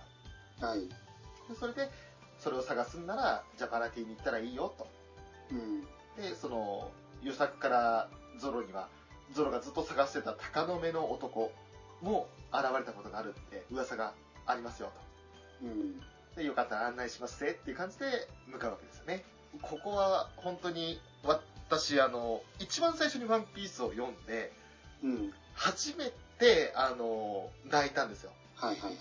[0.58, 0.66] と。
[0.66, 0.88] はい。
[0.88, 1.90] でそれで、
[2.38, 4.86] それを探すんなら、じゃあバラティに行ったらいいよと。
[5.50, 5.86] うん。
[6.16, 6.90] で、その、
[7.22, 8.08] 予作から
[8.38, 8.88] ゾロには、
[9.32, 11.52] ゾロがずっと探してた鷹の目の男
[12.02, 14.14] も現れたことがあるって噂が
[14.46, 14.90] ありますよ
[15.62, 16.00] うん。
[16.34, 16.40] と。
[16.40, 18.06] で、よかったら案内しますぜっていう感じで
[18.48, 19.24] 向かうわけですよね。
[19.62, 21.00] ここは本当に
[21.70, 24.52] 私、あの、一番最初にワンピースを読んで、
[25.02, 25.32] うん。
[25.54, 28.32] 初めて、あの、泣いたんですよ。
[28.56, 28.96] はいはいはい。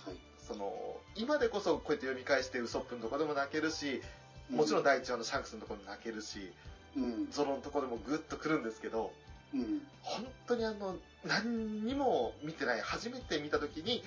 [0.47, 4.01] その、今でこそこうやって読み返してウソップのとこでも泣けるし、
[4.49, 6.51] もちろん第一話のシャンクスのところでも泣けるし、
[6.97, 7.31] うん。
[7.31, 9.11] ゾロのところでもグッとくるんですけど、
[9.53, 9.81] うん。
[10.01, 14.03] 本当にあの、何にも見てない、初めて見た時に、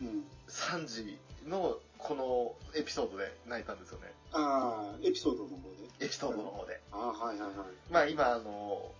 [0.00, 0.24] うん。
[0.48, 1.18] 3時
[1.48, 4.12] のこのエピソードで泣いたんですよね。
[4.32, 5.56] ああ、エピソードの方
[5.98, 6.04] で。
[6.06, 6.80] エピソードの方で。
[6.92, 7.66] ああ、はいはいはい。
[7.90, 8.92] まあ今、あの、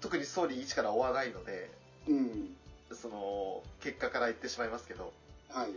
[0.00, 1.70] 特にストーリー1から追わないので、
[2.08, 2.56] うん。
[2.92, 5.12] その、結果から言ってしまいますけど、
[5.48, 5.70] はい。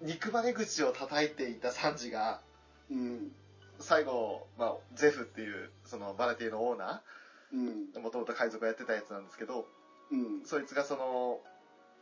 [0.00, 2.40] 憎まれ口を叩いていたサンジが、
[2.90, 3.32] うん。
[3.80, 7.02] 最後、まあ、ゼフっていう、そのバラティのオーナ
[7.52, 7.68] うん。
[7.94, 9.66] ー、もともと海賊をやってたやつなんですけど、
[10.10, 10.44] うん。
[10.44, 11.40] そいつがその、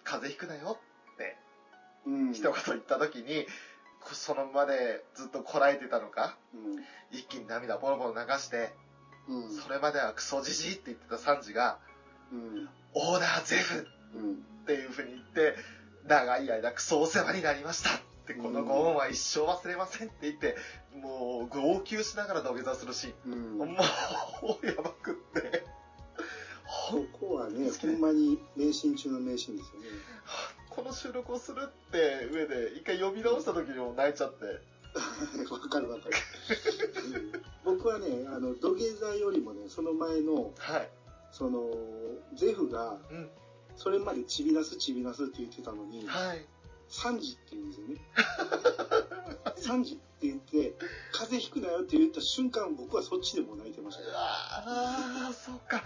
[0.04, 0.78] 風邪ひくなよ
[1.14, 1.36] って
[2.06, 2.32] うん。
[2.32, 3.46] 一言言った時に、
[4.00, 6.84] こその場でずっとこらえてたのか、うん。
[7.10, 8.70] 一気に涙ボロボロ流して、
[9.28, 9.50] うん。
[9.50, 11.78] それまではクソじじいって言ってたサンジが、
[12.32, 12.68] うん。
[12.94, 14.32] オーナーゼフうん。
[14.34, 15.56] っていう風に言って、
[16.06, 20.56] 長い間クソお世話になりましたって、このご恩は一生忘れませんって言って、
[20.94, 23.32] もう号泣しながら土下座するシーン。
[23.32, 23.58] うん。
[23.58, 23.64] も
[24.62, 25.64] う、やばくって。
[26.90, 29.86] ここはね、ほんまに名シーン中の名シーンですよね。
[30.70, 34.44] この収録をするって上で、一回読み直した時にも泣いちゃって。
[35.50, 36.14] わかるわかる。
[37.64, 40.90] 僕はね、あの、土下座よりもね、その前の、はい。
[41.32, 41.70] その、
[42.34, 43.30] ゼフが、うん。
[43.76, 46.44] それまでちびなすちびなすって言ってたのに、はい。
[46.90, 48.00] 3時って言うんですよね。
[49.58, 50.74] 3時って言って、
[51.12, 54.10] 風邪ひくなよって言った瞬間、僕はそっちでも泣いてましたよ。
[54.14, 55.84] ああ、そうか。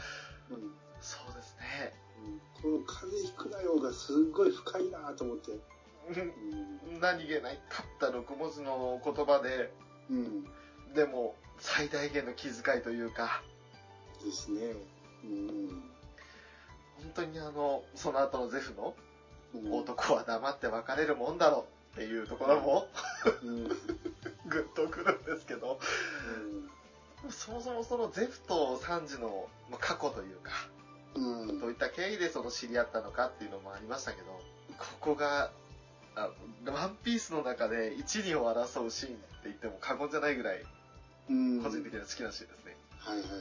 [0.51, 1.93] うんそうですね。
[2.63, 5.51] この風邪ひくなよがすっごい深いなと思って。
[5.51, 9.73] うん何気ないたった6文字の言葉で、
[10.11, 10.45] うん。
[10.95, 13.43] でも最大限の気遣いというか、
[14.25, 14.75] ですね。
[15.25, 15.69] うん。
[16.99, 19.12] 本当にあの、その後のゼフのうん。
[19.71, 22.89] 男は黙って別れるもんだろうっていうところも
[23.43, 23.49] うん。
[23.49, 23.69] うん。
[24.49, 25.79] グッとくるんですけど、
[27.31, 30.51] そもそもそのゼフとサンジのまあ過去というか、
[31.15, 31.61] うん。
[31.61, 34.41] どういった経緯でその知り合ったのかっていうのもありましたけど、
[34.79, 35.51] ここが、
[36.15, 36.29] あ
[36.67, 40.63] ワンピースの中で一二を争うシーンって言っても過言じゃないぐらい、
[41.31, 41.63] うん。
[41.63, 42.77] 個人的には好きなシーンですね。
[42.99, 43.33] はいはいはい。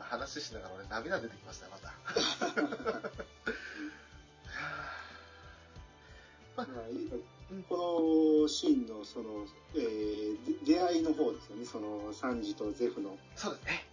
[0.00, 1.92] 話しながら俺涙出てきましたよ、また。
[6.58, 6.66] まあ
[7.68, 9.46] このシーンのその、
[9.76, 13.16] えーで出会いの方ですよね、そのサンジとゼフの。
[13.36, 13.86] そうですね。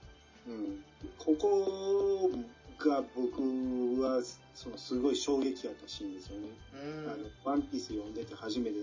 [0.47, 0.83] うん、
[1.17, 2.31] ここ
[2.79, 4.21] が僕は
[4.55, 6.47] そのすごい衝撃やったシーンですよね。
[6.73, 7.31] うあのん。
[7.43, 8.77] ワンピース読んでて初めて、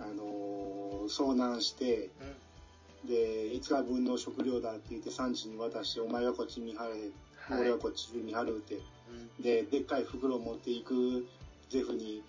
[0.00, 2.10] あのー遭難して、
[3.04, 3.08] うん。
[3.08, 3.14] で、
[3.54, 6.90] 5日分の食料だって言ってサンジに渡して、お前はこっち見張れ、
[7.36, 7.60] はい。
[7.62, 8.74] 俺はこっちで見張るって。
[8.74, 8.82] うん
[9.42, 11.26] で、でっかい袋を持っていく
[11.70, 12.22] ゼフに、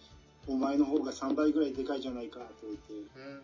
[0.49, 3.43] お前の方が3倍ぐらいでかいじゃないかって言って、うん。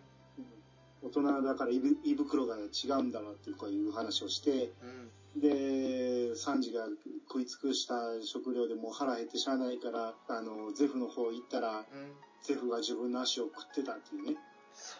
[1.02, 5.40] 大人だから胃袋が違うんだろうっていうこういう話をして、うん。
[5.40, 6.86] で、サンジが
[7.28, 7.94] 食い尽くした
[8.24, 12.12] 食料でもう腹減ってしゃあないから、あの、ゼフの方行ったら、うん。
[12.42, 14.36] ゼフが自分の足を食ってたっていうね。
[14.74, 14.98] そう。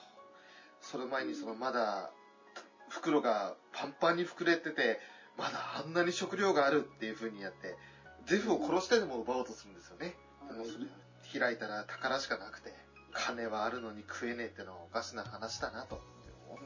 [0.83, 2.13] その前にそのまだ、
[2.89, 5.01] 袋がパンパンに膨れてて、
[5.37, 7.75] まだあんなに食料があるっていう風にやって、
[8.27, 10.15] ゼフを殺してでも奪おうとするんですよね。
[11.39, 12.73] 開いたら宝しかなくて、
[13.13, 16.01] 金はあるのに食えねえってのはおかしな話だなと。
[16.49, 16.59] 本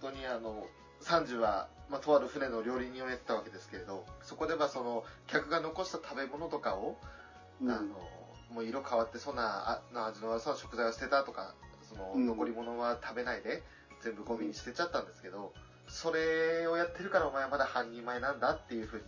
[0.00, 0.66] 当にあの、
[1.00, 6.98] サンジは、まあ、とある船の料理人をやってたわけですけれど、そこではその、客が残した食べ物とかを、
[7.60, 7.86] うんあの、
[8.50, 11.54] もう色変わってそんなあな味の悪そうな食材を捨てたとか、
[11.88, 13.62] そのうん残り物は食べないで
[14.02, 15.52] 全部ゴミに捨てちゃったんですけど、
[15.88, 19.02] それをやってるからお前はまだ半人前なんだっていうふうに、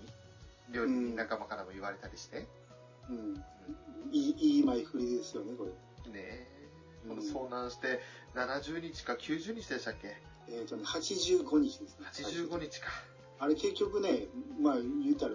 [0.72, 2.46] 料理人仲間からも言われたりして、
[3.08, 3.42] うん。
[4.12, 5.70] いい、いい前振りですよね、これ。
[5.70, 5.76] ね
[6.16, 6.46] え、
[7.04, 7.98] うんこの遭難して
[8.34, 10.16] 70日か90日でしたっけ？
[10.48, 12.06] えっ、とね、85日ですね。
[12.12, 12.88] ?85 日か。
[13.38, 14.26] あれ結局ね、
[14.60, 15.34] まあ言うたら、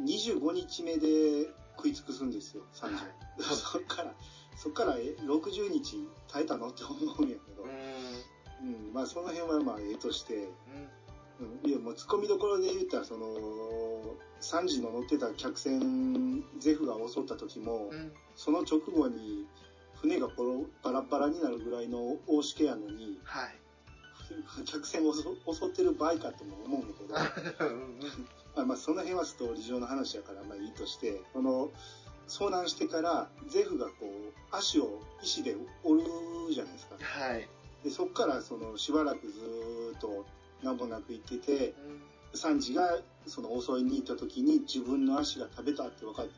[0.00, 3.10] 25日目で食い尽くすんですよ、サンジは。
[3.54, 4.14] そっから、
[4.56, 5.96] そっからえ60日
[6.28, 6.68] 耐えたの？
[6.68, 8.22] って思うんやけどうー、ん。
[8.62, 10.52] うん、まあその辺はまあええとして、うん。
[11.62, 13.26] うん、いや、もう突っ込みどころで言ったら、その、
[14.40, 18.12] サンジの乗ってた客船、ゼフが襲った時も、うん。
[18.34, 19.46] その直後に、
[20.00, 23.58] 船がボロバラバラになるぐらいの大しけやのに、はい。
[24.66, 27.70] 客船を襲襲ってる場合かとも思うんだけど、
[28.56, 31.70] まあ、まあその辺はストーリー上の話やからまあいいとして、この
[32.28, 36.08] 遭難してからゼフがこう足を石で折る
[36.52, 36.96] じゃないですか。
[36.98, 37.48] はい。
[37.84, 40.24] でそこからそのしばらくずーっと
[40.62, 42.02] 何もなく行ってて、うん
[42.34, 46.30] サンジがその襲いに行った時に自分の足が食べたって分かる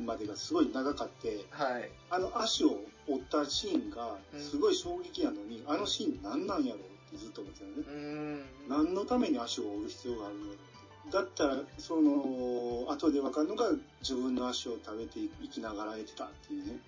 [0.00, 1.90] までがすごい長かって、はい。
[2.10, 7.82] あの足を折ったシーンがすごい衝撃やのに、あのシーン何なんやろうってずっと思ってたよね。
[7.86, 8.44] うん。
[8.68, 10.44] 何のために足を折る必要があるの
[11.10, 16.78] だったら、その、後で分かるのが自分の足を食べていきながら得てたっていうね。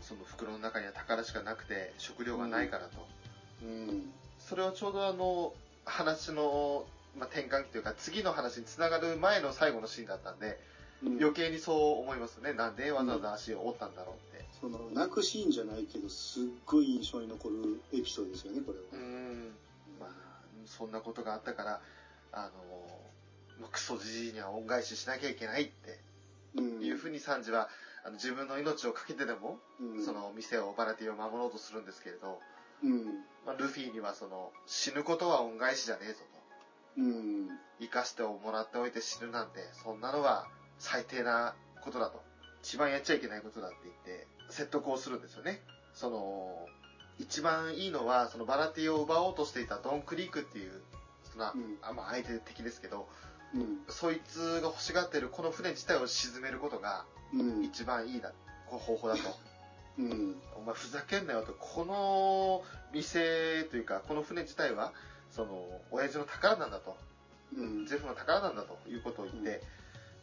[0.00, 3.06] その袋の中には宝しかなくて食料がないからと。
[3.62, 4.10] うん。
[4.38, 5.52] それはちょうどあの、
[5.84, 10.74] 話の、まあ、転換期というか次の話につながる前の最後のシーンだったんで、うん
[11.20, 12.54] 余計にそう思いますね。
[12.54, 14.44] なんでわざわざ足を折ったんだろうって。
[14.58, 18.84] その、泣くシーンじゃないけど、すっごい印象に残るエピソードですよね、これは。
[18.92, 19.52] うん。
[20.00, 20.10] まあ、
[20.64, 21.80] そんなことがあったから、
[22.32, 22.50] あの、
[23.60, 26.00] まあクソじじいには恩返ししなきゃいけないって
[26.56, 26.82] うん。
[26.82, 27.68] いうふうにサンジは、
[28.04, 32.40] あの自分の命をかけてでも、うん、その店を、バラティを守ろうとするんですけれど、
[32.84, 33.04] うん。
[33.46, 37.00] まあ、ルフィにはその、死ぬことは恩返しじゃねえぞと。
[37.00, 37.48] うん。
[37.80, 40.46] 生かしてもらっておいて死ぬなんて、そんなのは
[40.78, 42.22] 最低なことだと。
[42.62, 45.60] 一番やっちゃいけないことだって言って、説得をするんですよね。
[45.92, 46.66] その、
[47.18, 50.82] 一番いいのは、そのバラティを奪おうとしていたドン・クリークっていう、
[51.30, 53.08] そんな、うんあまあ相手敵ですけど、
[53.54, 53.84] うん。
[53.88, 57.64] そいつが欲しがってるこの船自体を沈めることがうん。
[57.64, 58.32] 一番いいだ、
[58.66, 59.22] こう方法だと。
[59.98, 60.36] うん。
[60.56, 64.92] お前ふざけんなよと、この店というか、この船自体は、
[65.30, 66.96] その、親父の宝なんだと。
[67.56, 67.86] うん。
[67.86, 69.62] ゼフの宝なんだということを言って、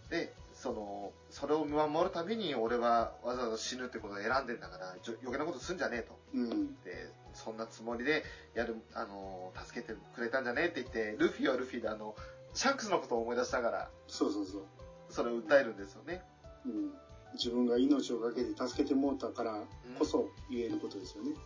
[0.09, 6.19] で、その、それを守るために俺はわざわざ死ぬってことを選んでんだから、余計なことすんじゃねえと。
[6.33, 6.75] うん。
[6.83, 12.15] で、そんなつもりでやる、あの、助けてくれたんじゃねえって言って、ルフィはルフィであの、
[12.53, 14.63] シャンクスのことを思い出しながら、そうそうそう。
[15.09, 16.21] それを訴えるんですよね。
[16.65, 16.93] うん。
[17.33, 19.63] 自分が命をかけて助けてもらったから
[19.97, 21.29] こそ言えることですよね。
[21.31, 21.37] ね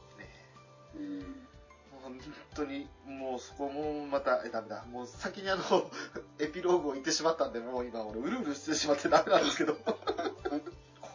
[0.95, 1.19] うん。
[1.19, 1.27] もう
[2.03, 2.19] 本
[2.55, 4.85] 当に、もうそこもまた、え、ダメだ。
[4.91, 5.63] もう先にあの、
[6.39, 9.75] エピローグを言ってしまったんで、もう今俺うるうるしてしまってダメなんですけど。
[9.75, 9.97] こ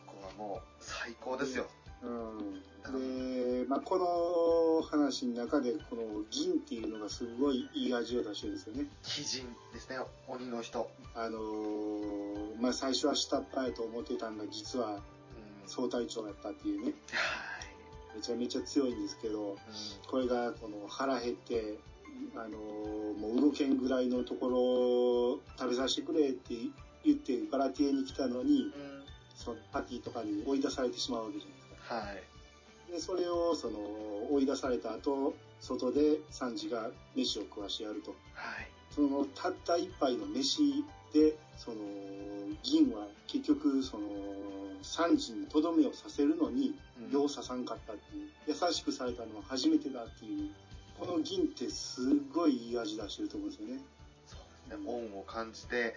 [0.06, 1.66] こはもう最高ですよ。
[2.02, 2.60] うん。
[2.60, 3.29] で、
[3.70, 8.86] まあ、この話の中で、この銀っていうのがすごいいい味を出してるんですよね。
[9.16, 10.90] 鬼人ですね、鬼の人。
[11.14, 15.00] あのーまあ、最初は下っ端やと思ってたんが、実はうん
[15.68, 17.62] 総隊長やったっていうね、は
[18.12, 18.16] い。
[18.16, 19.56] めちゃめちゃ強いんですけど、うん
[20.10, 21.78] これがこの腹減って、
[22.34, 26.54] あのーもう動けんぐらいのところを食べさせてくれって
[27.04, 28.72] 言ってバラティエに来たのに、うん
[29.36, 31.94] そのパティとかに追い出されてしまうわけじゃないですか。
[31.94, 32.29] はい。
[32.91, 33.78] で、それをその
[34.30, 38.11] 追い出された後、外でサンジが飯を食わしてやると。
[38.34, 38.68] はい。
[38.91, 41.76] そのたった一杯の飯で、その
[42.62, 44.09] 銀は結局その
[44.82, 50.51] サンジにとどめをさせるのに、うんようささんかったっていう、優しくされたのは初めてだっていう、
[50.99, 53.80] この銀ってすっごいいい味出してると思うんですよね。
[54.26, 55.95] そうですね、恩を感じて、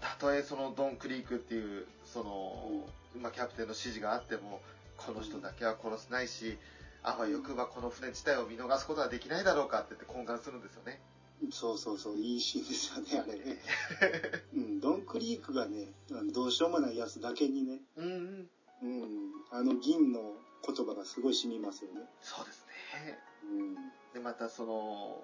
[0.00, 2.88] たとえそのドン・クリークっていう、その、
[3.20, 4.60] まあ、キャプテンの指示があっても、
[4.98, 6.58] この人だけは殺せないし、
[7.02, 11.00] あわよくばこの船自体を見逃すことはできないだろうかって言って懇願するんですよね。
[11.52, 13.58] そうそうそう、いいシーンですよね、あれね。
[14.54, 18.48] うん、ドンクリークがね、あのどうしようもないやつだけにね、うんうん。
[18.82, 19.10] うん、
[19.50, 20.34] あの銀の
[20.66, 22.00] 言葉がすごい染みますよね。
[22.20, 22.66] そうです
[23.06, 23.18] ね。
[23.44, 23.74] うん。
[24.12, 25.22] で、またその、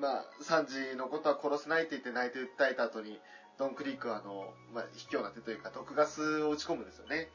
[0.00, 3.18] まあ、サンジのことは殺せないって言って泣いて訴えた後に、
[3.58, 7.30] ドン・クリークはあの、まあ、卑怯な手というか、毒ガスを打ち込むんですよね。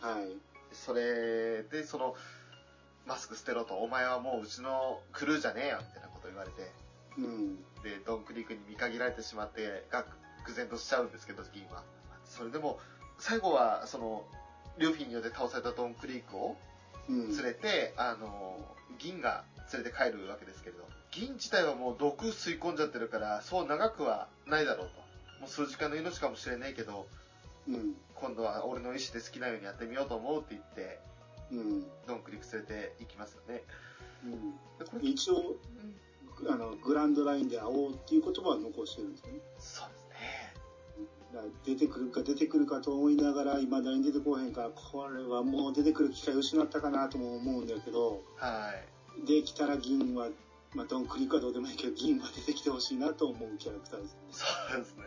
[0.00, 0.51] はい。
[0.74, 2.14] それで、その、
[3.06, 6.72] マスク捨てろと、お前はもううちのクルーじゃねえよ、みたいなこと言われて、
[7.18, 7.56] うん。
[7.82, 10.04] で、ドン・クリークに見限られてしまって、が
[10.46, 11.82] 愕然としちゃうんですけど、銀は。
[12.24, 12.78] それでも、
[13.18, 14.24] 最後は、その、
[14.78, 16.56] ルフィによって倒されたドン・クリークを
[17.08, 17.28] うん。
[17.36, 24.94] 連れて、あの、銀が連れて帰るわけですけれど、銀自体はもう毒吸い込んじゃってるから、そう長くはないだろうと。
[25.40, 27.06] もう数時間の命かもしれないけど、
[27.68, 27.94] うん。
[28.14, 31.00] 今度は俺の意思で好きなようにやってみようと思うって言って、
[31.50, 31.86] うん。
[32.06, 33.62] ドンクリック連れて行きますよね。
[34.24, 34.50] うん。
[34.78, 35.96] でこれ一応、うん
[36.48, 39.40] あの、グランドラインで会おうっていう言葉は残してるんですよね。
[39.58, 41.52] そうですね。
[41.64, 48.72] 出てくるか出てくるかと思いながら、未だに出てこへんから、これはもう出てくる機会失ったかなとも思うんだけど、は
[49.24, 49.26] い。
[49.26, 50.28] できたら銀は
[50.74, 54.18] まあ、ドンクリックはどうでもいいけど、銀が出てきてほしいなと思うキャラクターですね。
[54.30, 55.04] そうですね。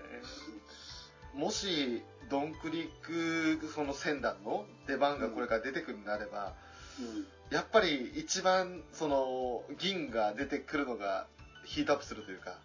[1.34, 6.54] もし、ドンクリック、その戦団の出番がこれから出てくるんであれば、
[7.00, 7.26] うん。
[7.56, 11.28] やっぱり一番、その、銀が出てくるのが
[11.64, 12.58] ヒートアップするというか、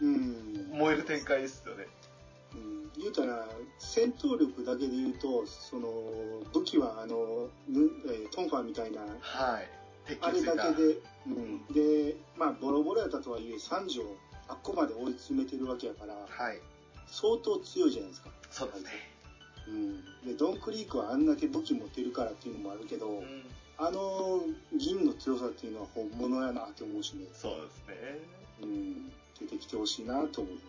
[0.00, 0.70] うん。
[0.72, 1.86] 燃える展開ですよね。
[2.54, 3.48] うん、言うたら、
[3.78, 5.88] 戦闘力だけで言うと、その、
[6.52, 7.48] 武器は、あの、
[8.30, 9.68] トンファーみたいな、はい。
[10.06, 10.42] 鉄あれ。
[10.42, 11.66] だけで、うん。
[11.66, 14.02] で、まあ、ボロボロやったとはいえ、三条、
[14.48, 16.60] あっこまで追い詰めてるわけやから、はい。
[17.06, 18.30] 相当強いじゃないですか。
[18.52, 18.90] そうですね。
[19.68, 20.04] うん。
[20.24, 23.44] で、ドンクリークはあんだけ武器持ってるからっていうのもあるけど、うん
[23.78, 24.42] あの
[24.76, 28.18] 銀の強さっていうのは本物やなって思うしね、そうですね。
[28.62, 29.12] うん。
[29.40, 30.62] 出てきてほしいなと思うよね。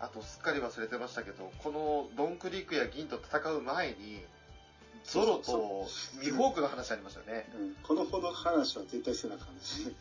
[0.00, 4.22] あと、すっかり忘れてましたけど、このドンクリークや銀と戦う前に、
[5.04, 5.86] ゾロと
[6.20, 7.46] ミホークの話ありましたよね。
[7.54, 7.74] うん。
[7.82, 9.94] この子の話は絶対せなあかんですね。